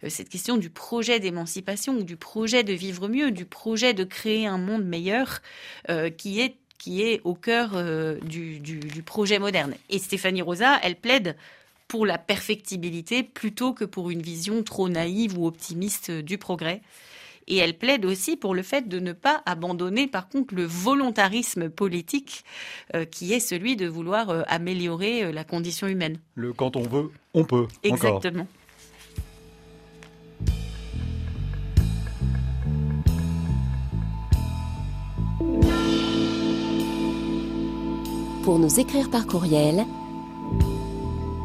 [0.07, 4.47] cette question du projet d'émancipation ou du projet de vivre mieux, du projet de créer
[4.47, 5.39] un monde meilleur
[5.89, 9.73] euh, qui est qui est au cœur euh, du, du, projet moderne.
[9.89, 11.35] Et Stéphanie Rosa, elle plaide
[11.87, 16.81] pour la perfectibilité plutôt que pour une vision trop naïve ou optimiste du progrès.
[17.47, 21.69] Et elle plaide aussi pour le fait de ne pas abandonner, par contre, le volontarisme
[21.69, 22.43] politique
[22.93, 26.19] euh, qui est celui de vouloir améliorer la condition humaine.
[26.35, 27.67] Le quand on veut, on peut.
[27.83, 28.47] Exactement.
[38.47, 39.85] Pour nous écrire par courriel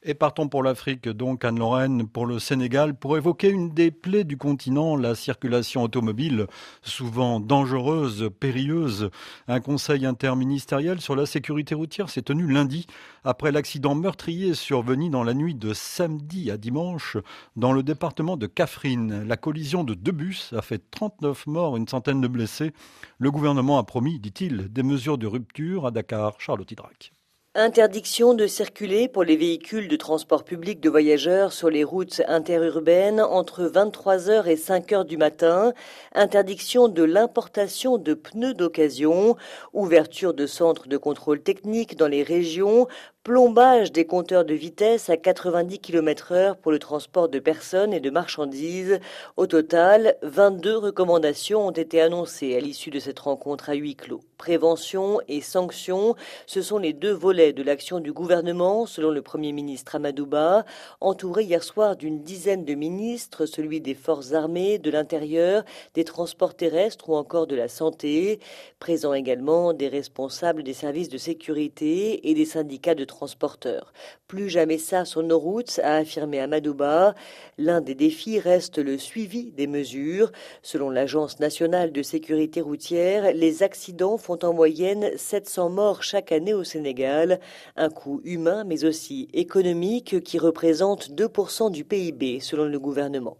[0.01, 4.37] Et partons pour l'Afrique, donc Anne-Lorraine, pour le Sénégal, pour évoquer une des plaies du
[4.37, 6.47] continent, la circulation automobile,
[6.81, 9.09] souvent dangereuse, périlleuse.
[9.49, 12.87] Un conseil interministériel sur la sécurité routière s'est tenu lundi,
[13.25, 17.17] après l'accident meurtrier survenu dans la nuit de samedi à dimanche
[17.57, 19.23] dans le département de Kafrine.
[19.27, 22.71] La collision de deux bus a fait 39 morts, une centaine de blessés.
[23.17, 26.39] Le gouvernement a promis, dit-il, des mesures de rupture à Dakar.
[26.39, 27.11] Charlotte Hydrac.
[27.55, 33.19] Interdiction de circuler pour les véhicules de transport public de voyageurs sur les routes interurbaines
[33.19, 35.73] entre 23h et 5h du matin.
[36.13, 39.35] Interdiction de l'importation de pneus d'occasion.
[39.73, 42.87] Ouverture de centres de contrôle technique dans les régions
[43.23, 47.99] plombage des compteurs de vitesse à 90 km heure pour le transport de personnes et
[47.99, 48.99] de marchandises.
[49.35, 54.21] Au total, 22 recommandations ont été annoncées à l'issue de cette rencontre à huis clos.
[54.37, 56.15] Prévention et sanctions,
[56.47, 60.63] ce sont les deux volets de l'action du gouvernement, selon le Premier ministre Amadouba,
[61.01, 66.55] entouré hier soir d'une dizaine de ministres, celui des forces armées, de l'intérieur, des transports
[66.55, 68.39] terrestres ou encore de la santé.
[68.79, 73.91] Présents également des responsables des services de sécurité et des syndicats de transporteurs.
[74.27, 77.15] Plus jamais ça sur nos routes, a affirmé Amadouba.
[77.57, 80.31] L'un des défis reste le suivi des mesures.
[80.61, 86.53] Selon l'Agence nationale de sécurité routière, les accidents font en moyenne 700 morts chaque année
[86.53, 87.41] au Sénégal.
[87.75, 93.37] Un coût humain mais aussi économique qui représente 2% du PIB selon le gouvernement.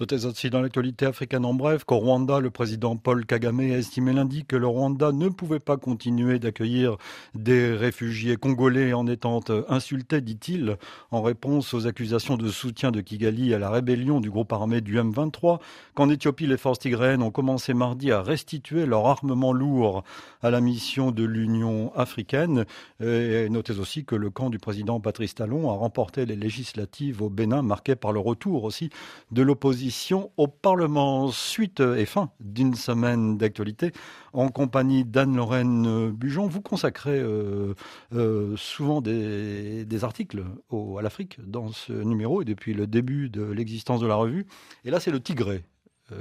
[0.00, 4.12] Notez aussi dans l'actualité africaine en bref qu'au Rwanda, le président Paul Kagame a estimé
[4.12, 6.96] lundi que le Rwanda ne pouvait pas continuer d'accueillir
[7.34, 10.76] des réfugiés congolais en étant insultés, dit-il,
[11.10, 14.98] en réponse aux accusations de soutien de Kigali à la rébellion du groupe armé du
[14.98, 15.60] M23,
[15.94, 20.02] qu'en Éthiopie, les forces tigréennes ont commencé mardi à restituer leur armement lourd
[20.42, 22.64] à la mission de l'Union africaine.
[23.00, 27.62] Notez aussi que le camp du président Patrice Talon a remporté les législatives au Bénin,
[27.62, 28.90] marquées par le retour aussi
[29.30, 31.30] de l'opposition au Parlement.
[31.30, 33.92] Suite et fin d'une semaine d'actualité
[34.32, 36.46] en compagnie d'Anne-Lorraine Bujon.
[36.46, 37.74] Vous consacrez euh,
[38.14, 40.42] euh, souvent des, articles
[40.72, 44.46] à l'Afrique dans ce numéro et depuis le début de l'existence de la revue.
[44.86, 45.62] Et là, c'est le Tigré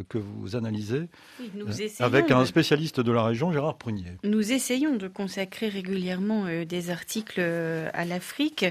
[0.09, 1.09] que vous analysez
[1.39, 1.65] euh,
[1.99, 4.17] avec un spécialiste de la région, Gérard Prunier.
[4.23, 8.65] Nous essayons de consacrer régulièrement euh, des articles à l'Afrique.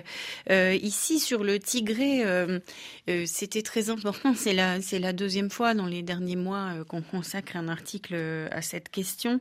[0.48, 2.24] ici, sur le Tigré,
[3.26, 4.34] c'était très important.
[4.34, 8.14] C'est la, c'est la deuxième fois dans les derniers mois qu'on consacre un article
[8.50, 9.40] à cette question.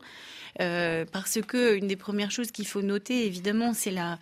[0.57, 4.19] parce que une des premières choses qu'il faut noter, évidemment, c'est la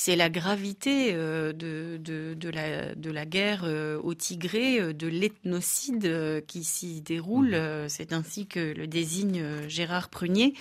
[0.00, 5.08] c'est la gravité euh, de, de, la, de, la, guerre euh, au Tigré, euh, de
[5.08, 7.56] l'ethnocide qui s'y déroule.
[7.56, 7.88] Mmh.
[7.88, 10.54] C'est ainsi que le désigne Gérard Prunier.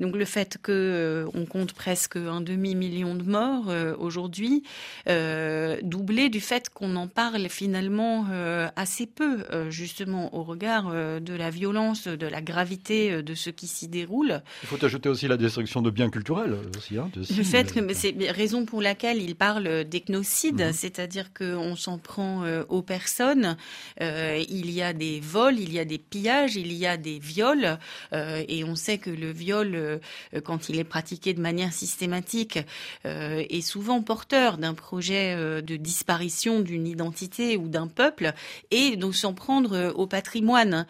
[0.00, 4.62] Donc le fait que on compte presque un demi-million de morts aujourd'hui,
[5.06, 8.26] doublé du fait qu'on en parle finalement
[8.76, 13.88] assez peu, justement au regard de la violence, de la gravité de ce qui s'y
[13.88, 14.42] déroule.
[14.62, 16.98] Il faut ajouter aussi la destruction de biens culturels aussi.
[16.98, 20.72] Hein, le fait que c'est raison pour laquelle il parle d'ethnocide, mhm.
[20.72, 23.56] c'est-à-dire qu'on s'en prend aux personnes.
[24.00, 27.78] il y a des vols, il y a des pillages, il y a des viols,
[28.12, 29.89] euh, et on sait que le viol, euh,
[30.44, 32.58] quand il est pratiqué de manière systématique,
[33.06, 38.32] euh, est souvent porteur d'un projet de disparition d'une identité ou d'un peuple,
[38.70, 40.86] et donc s'en prendre au patrimoine.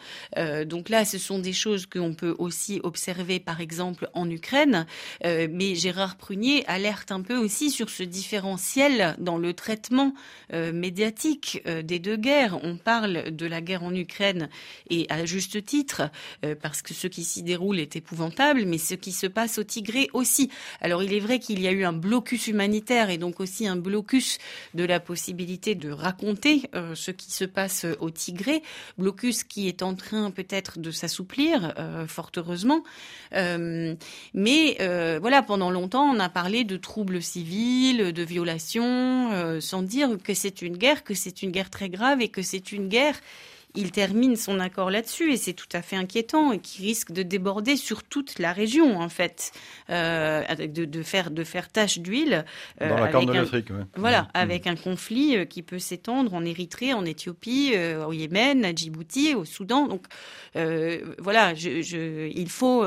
[0.65, 4.85] donc là, ce sont des choses qu'on peut aussi observer, par exemple, en Ukraine,
[5.23, 10.13] mais Gérard Prunier alerte un peu aussi sur ce différentiel dans le traitement
[10.53, 12.59] médiatique des deux guerres.
[12.63, 14.49] On parle de la guerre en Ukraine
[14.89, 16.09] et à juste titre,
[16.45, 19.63] euh, parce que ce qui s'y déroule est épouvantable, mais ce qui se passe au
[19.63, 20.49] Tigré aussi.
[20.81, 23.77] Alors il est vrai qu'il y a eu un blocus humanitaire et donc aussi un
[23.77, 24.37] blocus
[24.73, 28.61] de la possibilité de raconter euh, ce qui se passe au Tigré,
[28.97, 32.83] blocus qui est en train peut-être de s'assouplir, euh, fort heureusement.
[33.31, 34.77] mais
[35.21, 40.61] voilà, pendant longtemps, on a parlé de troubles civils, de violations, sans dire que c'est
[40.61, 43.19] une guerre, que c'est une guerre très grave et que c'est une guerre
[43.75, 47.23] il termine son accord là-dessus et c'est tout à fait inquiétant et qui risque de
[47.23, 49.51] déborder sur toute la région en fait,
[49.89, 52.45] euh, de, de, faire de faire tache d'huile.
[52.81, 54.29] Euh, Dans la Corne de l'Afrique, Voilà, mmh.
[54.33, 58.73] avec un conflit euh, qui peut s'étendre en Érythrée, en Éthiopie, euh, au Yémen, à
[58.73, 59.87] Djibouti, au Soudan.
[59.87, 60.05] Donc
[61.19, 62.85] voilà, je, je, il faut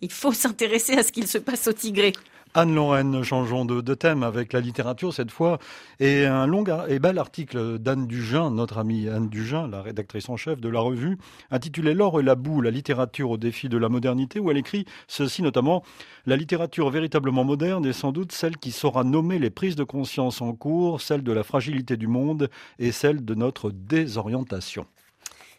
[0.00, 2.12] il faut s'intéresser à ce qu'il se passe au Tigré.
[2.56, 5.58] Anne-Lorraine, changeons de, thème avec la littérature cette fois,
[5.98, 10.36] et un long et bel article d'Anne Dugin, notre amie Anne Dugin, la rédactrice en
[10.36, 11.18] chef de la revue,
[11.50, 14.84] intitulé L'or et la boue, la littérature au défi de la modernité, où elle écrit
[15.08, 15.82] ceci notamment
[16.26, 20.40] La littérature véritablement moderne est sans doute celle qui saura nommer les prises de conscience
[20.40, 22.48] en cours, celle de la fragilité du monde
[22.78, 24.86] et celle de notre désorientation.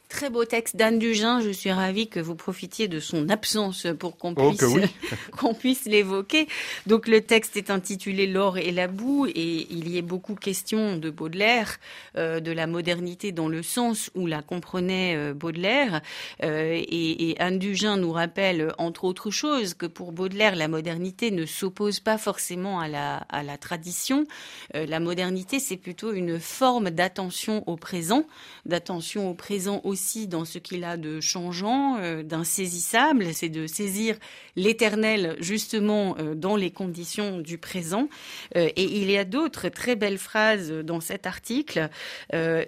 [0.08, 1.41] Très beau texte d'Anne Dugin.
[1.41, 4.64] Je suis ravie que vous profitiez de son absence pour qu'on oh, puisse,
[5.38, 6.47] qu'on puisse l'évoquer.
[6.86, 10.97] Donc, le texte est intitulé L'or et la boue et il y est beaucoup question
[10.97, 11.80] de Baudelaire,
[12.18, 16.01] euh, de la modernité dans le sens où la comprenait euh, Baudelaire.
[16.43, 21.32] Euh, et, et, Anne Dugin nous rappelle, entre autres choses, que pour Baudelaire, la modernité
[21.32, 24.26] ne s'oppose pas forcément à la, à la tradition.
[24.74, 28.26] La modernité, c'est plutôt une forme d'attention au présent,
[28.66, 29.95] d'attention au présent aussi
[30.28, 34.18] dans ce qu'il a de changeant, euh, d'insaisissable, c'est de saisir
[34.56, 38.10] l'éternel justement euh, dans les conditions du présent.
[38.56, 41.89] Euh, et il y a d'autres très belles phrases dans cet article,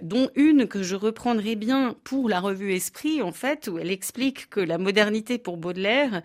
[0.01, 4.49] dont une que je reprendrai bien pour la revue Esprit, en fait, où elle explique
[4.49, 6.21] que la modernité pour Baudelaire,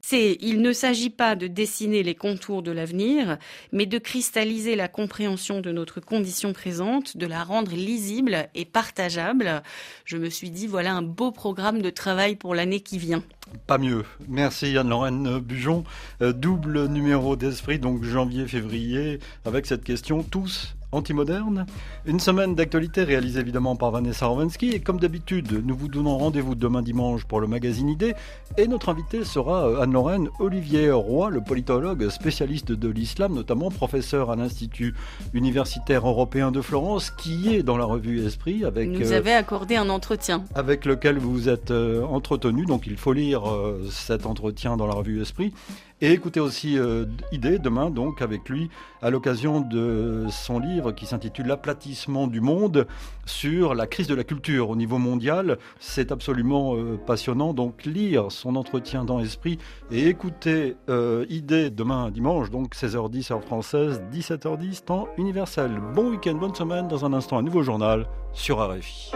[0.00, 3.38] c'est il ne s'agit pas de dessiner les contours de l'avenir,
[3.72, 9.62] mais de cristalliser la compréhension de notre condition présente, de la rendre lisible et partageable.
[10.04, 13.24] Je me suis dit, voilà un beau programme de travail pour l'année qui vient.
[13.66, 14.04] Pas mieux.
[14.28, 15.82] Merci Anne-Lorraine Bujon.
[16.22, 21.66] Euh, double numéro d'esprit, donc janvier-février, avec cette question, tous Antimoderne,
[22.06, 26.54] une semaine d'actualité réalisée évidemment par Vanessa Rowensky et comme d'habitude, nous vous donnons rendez-vous
[26.54, 28.14] demain dimanche pour le magazine Idée
[28.56, 34.30] et notre invité sera euh, Anne-Lorraine Olivier Roy, le politologue spécialiste de l'islam, notamment professeur
[34.30, 34.94] à l'Institut
[35.34, 39.76] universitaire européen de Florence qui est dans la revue Esprit avec nous euh, avez accordé
[39.76, 40.42] un entretien.
[40.54, 42.64] avec lequel vous vous êtes euh, entretenu.
[42.64, 43.42] Donc il faut lire
[43.90, 45.52] cet entretien dans la revue Esprit
[46.00, 48.70] et écoutez aussi euh, Idée demain, donc, avec lui,
[49.02, 52.86] à l'occasion de son livre qui s'intitule L'aplatissement du monde
[53.26, 55.58] sur la crise de la culture au niveau mondial.
[55.80, 57.52] C'est absolument euh, passionnant.
[57.52, 59.58] Donc, lire son entretien dans Esprit
[59.90, 65.80] et écouter euh, Idée demain, dimanche, donc 16h10 heure française, 17h10 temps universel.
[65.94, 66.86] Bon week-end, bonne semaine.
[66.86, 69.12] Dans un instant, un nouveau journal sur RFI.